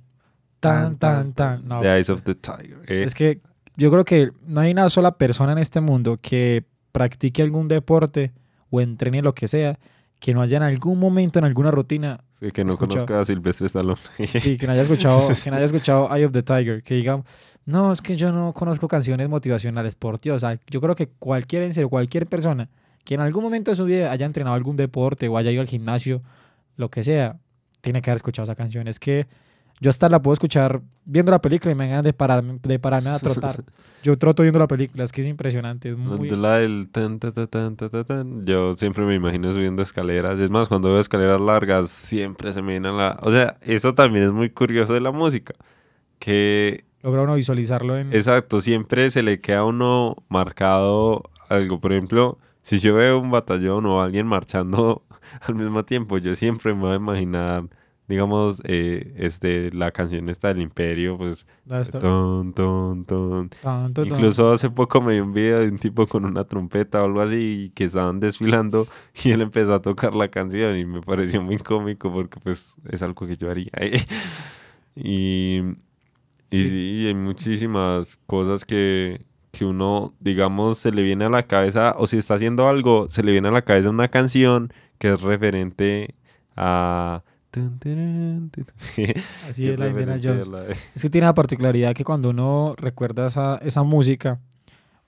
[0.60, 1.66] tan, tan, tan.
[1.66, 2.82] No, de Eyes of the Tiger.
[2.86, 3.04] eh.
[3.04, 3.40] es que
[3.76, 8.32] yo creo que no hay una sola persona en este mundo que practique algún deporte
[8.68, 9.78] o entrene lo que sea
[10.20, 12.20] que no haya en algún momento, en alguna rutina,
[12.52, 13.06] que no escuchado.
[13.06, 14.00] conozca a Silvestre Stallone.
[14.26, 17.22] sí, que no haya escuchado, que no haya escuchado Eye of the Tiger, que diga,
[17.66, 21.08] no, es que yo no conozco canciones motivacionales, por Dios, o sea, yo creo que
[21.08, 22.68] cualquier, en serio, cualquier persona
[23.04, 25.68] que en algún momento de su vida haya entrenado algún deporte o haya ido al
[25.68, 26.22] gimnasio,
[26.76, 27.38] lo que sea,
[27.82, 28.88] tiene que haber escuchado esa canción.
[28.88, 29.26] Es que
[29.80, 33.10] yo hasta la puedo escuchar viendo la película y me ganas de pararme, de pararme
[33.10, 33.62] a trotar.
[34.02, 36.28] Yo troto viendo la película, es que es impresionante, es muy...
[36.28, 38.44] La del tan, ta, ta, tan, ta, ta, tan.
[38.44, 40.38] Yo siempre me imagino subiendo escaleras.
[40.38, 43.18] Es más, cuando veo escaleras largas, siempre se me viene a la.
[43.22, 45.54] O sea, eso también es muy curioso de la música.
[46.18, 48.14] Que, Logra uno visualizarlo en...
[48.14, 51.80] exacto, siempre se le queda a uno marcado algo.
[51.80, 55.02] Por ejemplo, si yo veo un batallón o alguien marchando
[55.40, 57.64] al mismo tiempo, yo siempre me voy a imaginar,
[58.06, 61.46] digamos, eh, este, la canción esta del Imperio, pues.
[62.00, 63.50] Ton, ton, ton.
[64.04, 67.20] Incluso hace poco me vi un video de un tipo con una trompeta o algo
[67.20, 68.86] así y que estaban desfilando
[69.24, 73.02] y él empezó a tocar la canción y me pareció muy cómico porque pues es
[73.02, 73.72] algo que yo haría.
[74.96, 75.62] y,
[76.50, 81.94] y sí, hay muchísimas cosas que, que uno, digamos, se le viene a la cabeza
[81.96, 85.20] o si está haciendo algo, se le viene a la cabeza una canción que es
[85.22, 86.14] referente
[86.56, 87.22] a...
[89.48, 90.48] Así es la Indiana Jones.
[90.48, 94.40] la- Es que tiene la particularidad que cuando uno recuerda esa, esa música,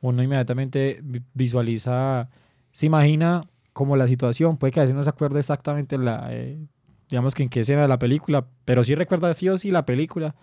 [0.00, 2.28] uno inmediatamente vi- visualiza,
[2.70, 3.42] se imagina
[3.72, 6.58] como la situación, puede que a veces no se acuerde exactamente la, eh,
[7.10, 9.84] digamos que en qué escena de la película, pero sí recuerda sí o sí la
[9.86, 10.34] película,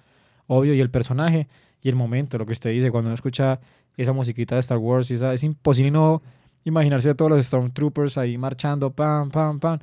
[0.47, 1.47] obvio, y el personaje
[1.81, 3.59] y el momento, lo que usted dice, cuando uno escucha
[3.97, 6.21] esa musiquita de Star Wars, esa- es imposible no
[6.63, 9.79] imaginarse a todos los Stormtroopers ahí marchando, pam, pam, pam,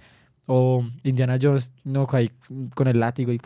[0.46, 2.30] o Indiana Jones no, ahí
[2.74, 3.40] con el látigo y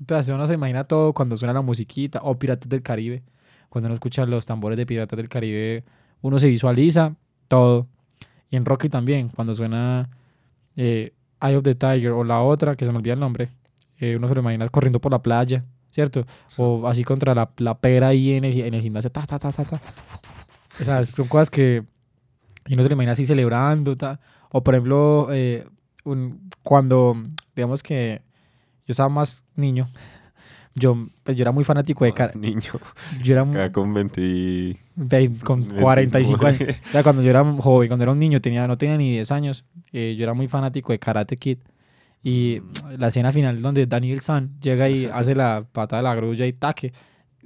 [0.00, 3.22] entonces uno se imagina todo cuando suena la musiquita, o Piratas del Caribe,
[3.68, 5.84] cuando uno escucha los tambores de Piratas del Caribe,
[6.20, 7.14] uno se visualiza
[7.48, 7.86] todo.
[8.50, 10.10] Y en Rocky también, cuando suena
[10.76, 13.48] eh, Eye of the Tiger o la otra, que se me olvida el nombre,
[13.98, 16.26] eh, uno se lo imagina corriendo por la playa, ¿cierto?
[16.56, 19.52] O así contra la, la pera ahí en el, en el gimnasio, ta, ta, ta,
[19.52, 19.80] ta, ta.
[20.82, 21.84] Sea, son cosas que
[22.66, 24.20] y uno se lo imagina así celebrando, ta.
[24.50, 25.66] O por ejemplo, eh,
[26.04, 27.16] un- cuando,
[27.56, 28.22] digamos que
[28.86, 29.88] yo estaba más niño,
[30.74, 32.10] yo, pues yo era muy fanático de...
[32.10, 32.72] Más Karate niño.
[33.22, 34.76] Yo era Acá con 20...
[34.96, 36.60] Vein- con 45 años.
[36.88, 39.30] O sea, cuando yo era joven, cuando era un niño, tenía, no tenía ni 10
[39.32, 41.58] años, eh, yo era muy fanático de Karate Kid.
[42.22, 42.62] Y
[42.96, 46.54] la escena final donde Daniel San llega y hace la pata de la grulla y
[46.54, 46.92] taque.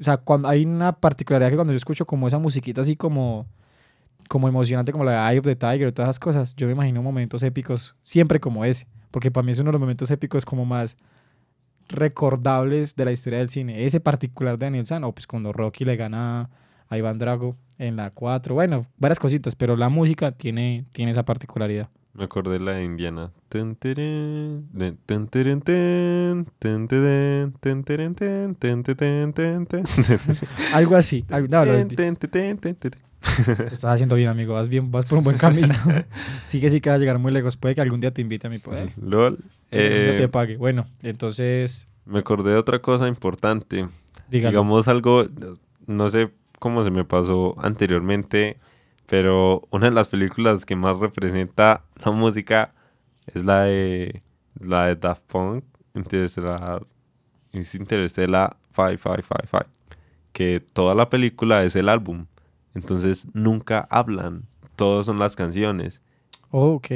[0.01, 3.47] O sea, cuando, hay una particularidad que cuando yo escucho como esa musiquita así como,
[4.29, 7.43] como emocionante, como la Eye of the Tiger todas esas cosas, yo me imagino momentos
[7.43, 8.87] épicos siempre como ese.
[9.11, 10.97] Porque para mí es uno de los momentos épicos como más
[11.89, 13.85] recordables de la historia del cine.
[13.87, 16.51] Ese particular de Daniel San, o pues cuando Rocky le gana
[16.89, 18.55] a Iván Drago en la 4.
[18.55, 21.89] Bueno, varias cositas, pero la música tiene, tiene esa particularidad.
[22.15, 23.31] Me acordé de la de Indiana.
[30.75, 31.25] Algo así.
[31.31, 31.65] algo- no,
[33.47, 34.55] lo estás haciendo bien, amigo.
[34.55, 35.75] Vas bien, vas por un buen camino.
[36.47, 37.57] Sigue sí que vas a llegar muy lejos.
[37.57, 38.93] Puede que algún día te invite a mi poder.
[39.01, 39.39] LOL.
[39.71, 40.57] Eh, te pague.
[40.57, 43.87] Bueno, entonces, me acordé de otra cosa importante.
[44.31, 44.51] dígalo.
[44.51, 45.27] Digamos algo,
[45.87, 48.59] no sé cómo se me pasó anteriormente,
[49.07, 52.73] pero una de las películas que más representa la música
[53.27, 54.23] es la de
[54.61, 55.65] la de Daft Punk,
[55.95, 56.87] Interstellar,
[57.53, 59.67] es Interstellar 5555,
[60.33, 62.27] que toda la película es el álbum.
[62.79, 64.45] Entonces nunca hablan,
[64.77, 66.01] todos son las canciones.
[66.51, 66.87] Oh, ok.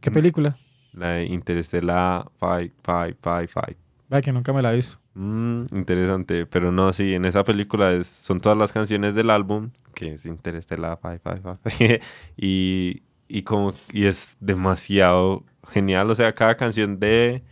[0.00, 0.14] ¿Qué Mm.
[0.14, 0.58] película?
[0.92, 3.78] La de Interstellar 5555.
[4.08, 4.98] Vaya que nunca me la he visto.
[5.14, 9.70] Mm, interesante, pero no, sí, en esa película es, son todas las canciones del álbum,
[9.94, 12.00] que es Five, Five,
[12.36, 17.42] y, y, como, y es demasiado genial, o sea, cada canción de,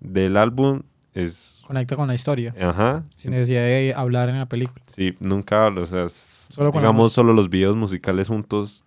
[0.00, 0.82] del álbum
[1.14, 2.54] es, Conecta con la historia.
[2.60, 4.82] ajá, Sin necesidad de hablar en la película.
[4.86, 8.84] sí, nunca hablo, o sea, es- Solo digamos solo los videos musicales juntos,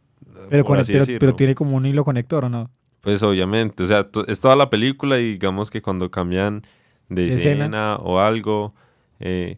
[0.50, 2.70] Pero, por con- así pero, tiene como un hilo conector, ¿o no?
[3.02, 6.64] Pues obviamente, o sea, es toda la película y digamos que cuando cambian
[7.10, 7.96] de De escena, escena.
[7.98, 8.74] o algo,
[9.20, 9.58] eh,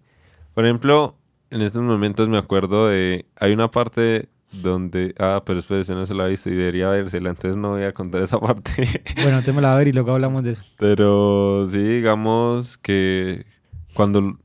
[0.53, 1.15] por ejemplo,
[1.49, 4.27] en estos momentos me acuerdo de, hay una parte
[4.61, 7.83] donde, ah, pero después no se la he visto y debería vérsela, entonces no voy
[7.83, 10.51] a contar esa parte, Bueno, te me la voy a ver y luego hablamos de
[10.51, 10.63] eso.
[10.77, 13.45] pero sí, digamos que
[13.93, 14.37] cuando,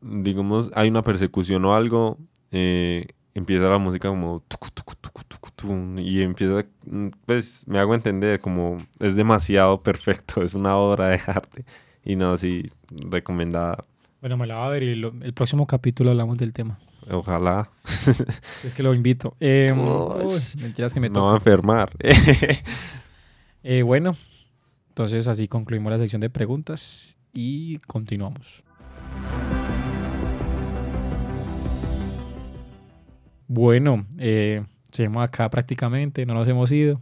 [0.00, 2.18] digamos, hay una persecución o algo,
[2.50, 6.64] eh, empieza la música como tucu, tucu, tucu, tucu, tum, y empieza,
[7.26, 11.64] pues me hago entender como es demasiado perfecto, es una obra de arte
[12.04, 13.84] y no, sí, recomendada,
[14.20, 16.78] Bueno, me la voy a ver y lo- el próximo capítulo hablamos del tema.
[17.10, 19.36] Ojalá Si es que lo invito.
[19.40, 21.90] Eh, uy, mentiras que me no va a enfermar.
[23.64, 24.16] Eh, bueno,
[24.90, 28.62] entonces así concluimos la sección de preguntas y continuamos.
[33.46, 37.00] Bueno, eh, seguimos acá prácticamente, no nos hemos ido.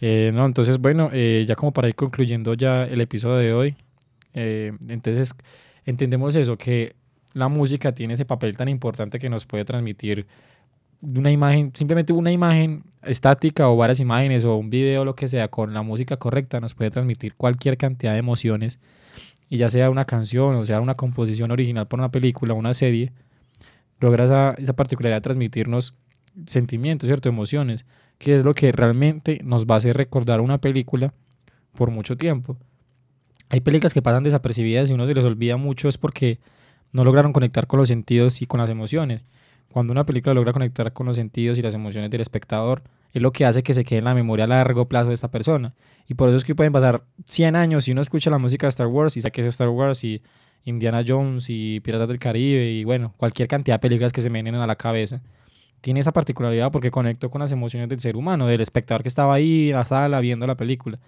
[0.00, 3.76] Eh, no, entonces, bueno, eh, ya como para ir concluyendo ya el episodio de hoy,
[4.34, 5.34] entonces
[5.86, 6.94] entendemos eso, que
[7.36, 10.26] la música tiene ese papel tan importante que nos puede transmitir
[11.02, 15.48] una imagen, simplemente una imagen estática o varias imágenes o un video, lo que sea,
[15.48, 18.80] con la música correcta, nos puede transmitir cualquier cantidad de emociones.
[19.50, 22.72] Y ya sea una canción o sea una composición original para una película o una
[22.72, 23.12] serie,
[24.00, 25.92] logra esa, esa particularidad de transmitirnos
[26.46, 27.28] sentimientos, ¿cierto?
[27.28, 27.84] Emociones,
[28.16, 31.12] que es lo que realmente nos va a hacer recordar una película
[31.74, 32.56] por mucho tiempo.
[33.50, 36.40] Hay películas que pasan desapercibidas y uno se les olvida mucho es porque
[36.92, 39.24] no lograron conectar con los sentidos y con las emociones.
[39.70, 42.82] Cuando una película logra conectar con los sentidos y las emociones del espectador,
[43.12, 45.30] es lo que hace que se quede en la memoria a largo plazo de esta
[45.30, 45.74] persona.
[46.08, 48.70] Y por eso es que pueden pasar 100 años y uno escucha la música de
[48.70, 50.22] Star Wars y sabe que es Star Wars y
[50.64, 54.42] Indiana Jones y Piratas del Caribe y bueno, cualquier cantidad de películas que se me
[54.42, 55.20] vienen a la cabeza.
[55.80, 59.34] Tiene esa particularidad porque conectó con las emociones del ser humano, del espectador que estaba
[59.34, 60.98] ahí en la sala viendo la película.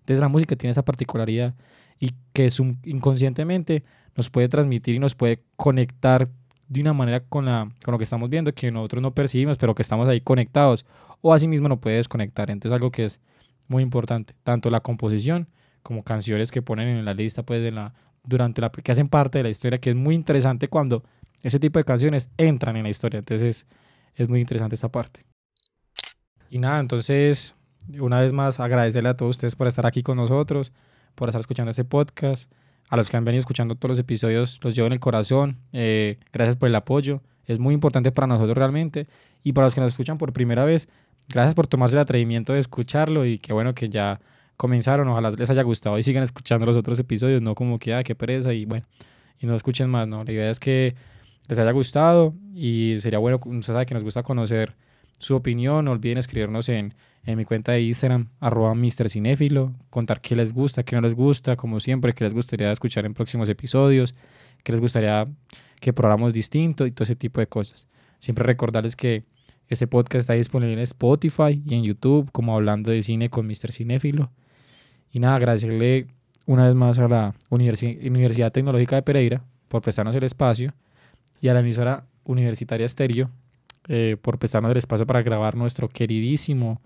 [0.00, 1.54] Entonces la música tiene esa particularidad
[1.98, 3.82] y que sum- inconscientemente
[4.18, 6.28] nos puede transmitir y nos puede conectar
[6.66, 9.76] de una manera con, la, con lo que estamos viendo que nosotros no percibimos, pero
[9.76, 10.84] que estamos ahí conectados.
[11.20, 12.50] O asimismo no puede desconectar.
[12.50, 13.20] Entonces algo que es
[13.68, 15.46] muy importante, tanto la composición
[15.84, 17.94] como canciones que ponen en la lista, pues en la,
[18.24, 21.04] durante la, que hacen parte de la historia, que es muy interesante cuando
[21.42, 23.20] ese tipo de canciones entran en la historia.
[23.20, 23.68] Entonces
[24.16, 25.24] es muy interesante esta parte.
[26.50, 27.54] Y nada, entonces
[28.00, 30.72] una vez más agradecerle a todos ustedes por estar aquí con nosotros,
[31.14, 32.50] por estar escuchando este podcast.
[32.88, 35.58] A los que han venido escuchando todos los episodios, los llevo en el corazón.
[35.72, 37.22] Eh, gracias por el apoyo.
[37.46, 39.06] Es muy importante para nosotros realmente.
[39.42, 40.88] Y para los que nos escuchan por primera vez,
[41.28, 44.20] gracias por tomarse el atrevimiento de escucharlo y qué bueno que ya
[44.56, 45.08] comenzaron.
[45.08, 48.14] Ojalá les haya gustado y sigan escuchando los otros episodios, no como que, ah, qué
[48.14, 48.86] pereza y bueno,
[49.38, 50.24] y no escuchen más, ¿no?
[50.24, 50.94] La idea es que
[51.48, 54.74] les haya gustado y sería bueno, que nos gusta conocer
[55.18, 55.84] su opinión.
[55.84, 56.94] No olviden escribirnos en,
[57.24, 59.10] en mi cuenta de Instagram, arroba Mr.
[59.10, 63.06] Cinéfilo, contar qué les gusta, qué no les gusta, como siempre, qué les gustaría escuchar
[63.06, 64.14] en próximos episodios,
[64.62, 65.28] que les gustaría
[65.80, 67.86] que probáramos distinto y todo ese tipo de cosas.
[68.18, 69.24] Siempre recordarles que
[69.68, 73.72] este podcast está disponible en Spotify y en YouTube, como hablando de cine con Mr.
[73.72, 74.30] Cinéfilo.
[75.12, 76.06] Y nada, agradecerle
[76.46, 80.72] una vez más a la Universidad Tecnológica de Pereira por prestarnos el espacio
[81.40, 83.30] y a la emisora Universitaria Estéreo
[83.88, 86.80] eh, por prestarnos el espacio para grabar nuestro queridísimo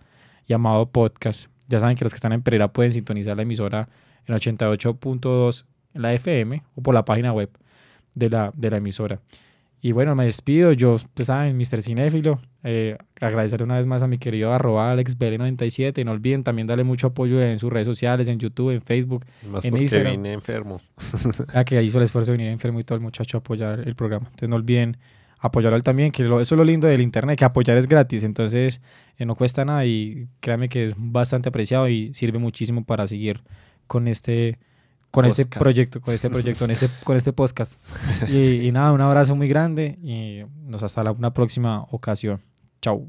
[0.46, 1.48] y amado podcast.
[1.68, 3.88] Ya saben que los que están en Pereira pueden sintonizar la emisora
[4.26, 7.50] en 88.2 en la FM o por la página web
[8.14, 9.20] de la, de la emisora.
[9.84, 10.70] Y bueno, me despido.
[10.72, 11.82] Yo, ustedes saben, Mr.
[11.82, 12.40] Cinéfilo.
[12.62, 16.04] Eh, agradecer una vez más a mi querido arroba AlexBL97.
[16.04, 19.64] No olviden también darle mucho apoyo en sus redes sociales, en YouTube, en Facebook, Más
[19.64, 20.12] en porque Instagram.
[20.12, 20.80] vine enfermo.
[21.52, 23.96] Ah, que hizo el esfuerzo de venir enfermo y todo el muchacho a apoyar el
[23.96, 24.26] programa.
[24.26, 24.96] Entonces no olviden
[25.42, 28.22] apoyarlo también, que lo- eso es lo lindo del internet, que apoyar es gratis.
[28.22, 28.80] Entonces
[29.18, 33.42] eh, no cuesta nada y créanme que es bastante apreciado y sirve muchísimo para seguir
[33.86, 34.58] con este
[35.10, 37.78] con este proyecto, con este proyecto, con este, con este podcast.
[38.30, 42.40] Y, y nada, un abrazo muy grande y nos hasta la, una próxima ocasión.
[42.80, 43.04] Chao.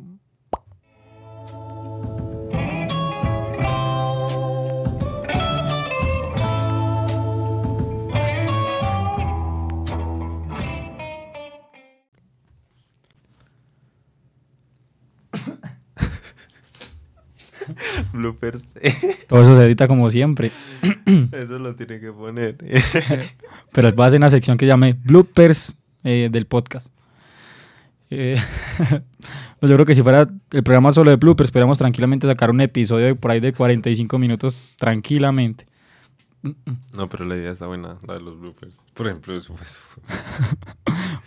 [18.24, 18.64] Bloopers.
[19.28, 20.50] Todo eso se edita como siempre.
[21.32, 22.58] Eso lo tiene que poner.
[23.74, 26.92] Pero va a ser una sección que llame bloopers eh, del podcast.
[28.10, 28.38] Eh,
[29.60, 32.62] pues yo creo que si fuera el programa solo de bloopers, podríamos tranquilamente sacar un
[32.62, 35.66] episodio por ahí de 45 minutos tranquilamente.
[36.94, 38.80] No, pero la idea está buena, la de los bloopers.
[38.94, 39.82] Por ejemplo, eso pues.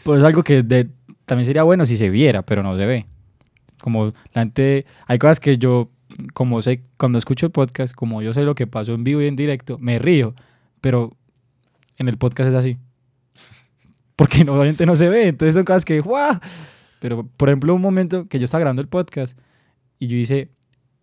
[0.05, 0.89] Pues es algo que de-
[1.25, 3.07] también sería bueno si se viera, pero no se ve.
[3.81, 5.91] Como la gente, hay cosas que yo,
[6.35, 9.27] como sé, cuando escucho el podcast, como yo sé lo que pasó en vivo y
[9.27, 10.35] en directo, me río,
[10.81, 11.17] pero
[11.99, 12.79] en el podcast es así.
[14.17, 16.39] Porque no, obviamente no se ve, entonces son cosas que, ¡guau!
[17.01, 19.39] Pero, por ejemplo, un momento que yo estaba grabando el podcast
[19.99, 20.51] y yo hice,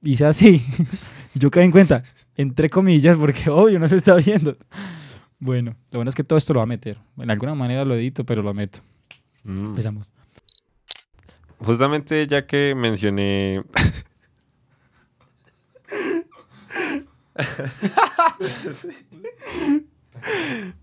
[0.01, 0.66] hice así,
[1.36, 2.04] yo caí en cuenta,
[2.36, 4.58] entre comillas, porque obvio no se está viendo.
[5.39, 6.97] Bueno, lo bueno es que todo esto lo va a meter.
[7.18, 8.80] En alguna manera lo edito, pero lo meto.
[9.43, 9.66] Mm.
[9.68, 10.12] Empezamos.
[11.60, 13.64] Justamente ya que mencioné.
[17.36, 18.38] ハハハ
[20.21, 20.73] ハ!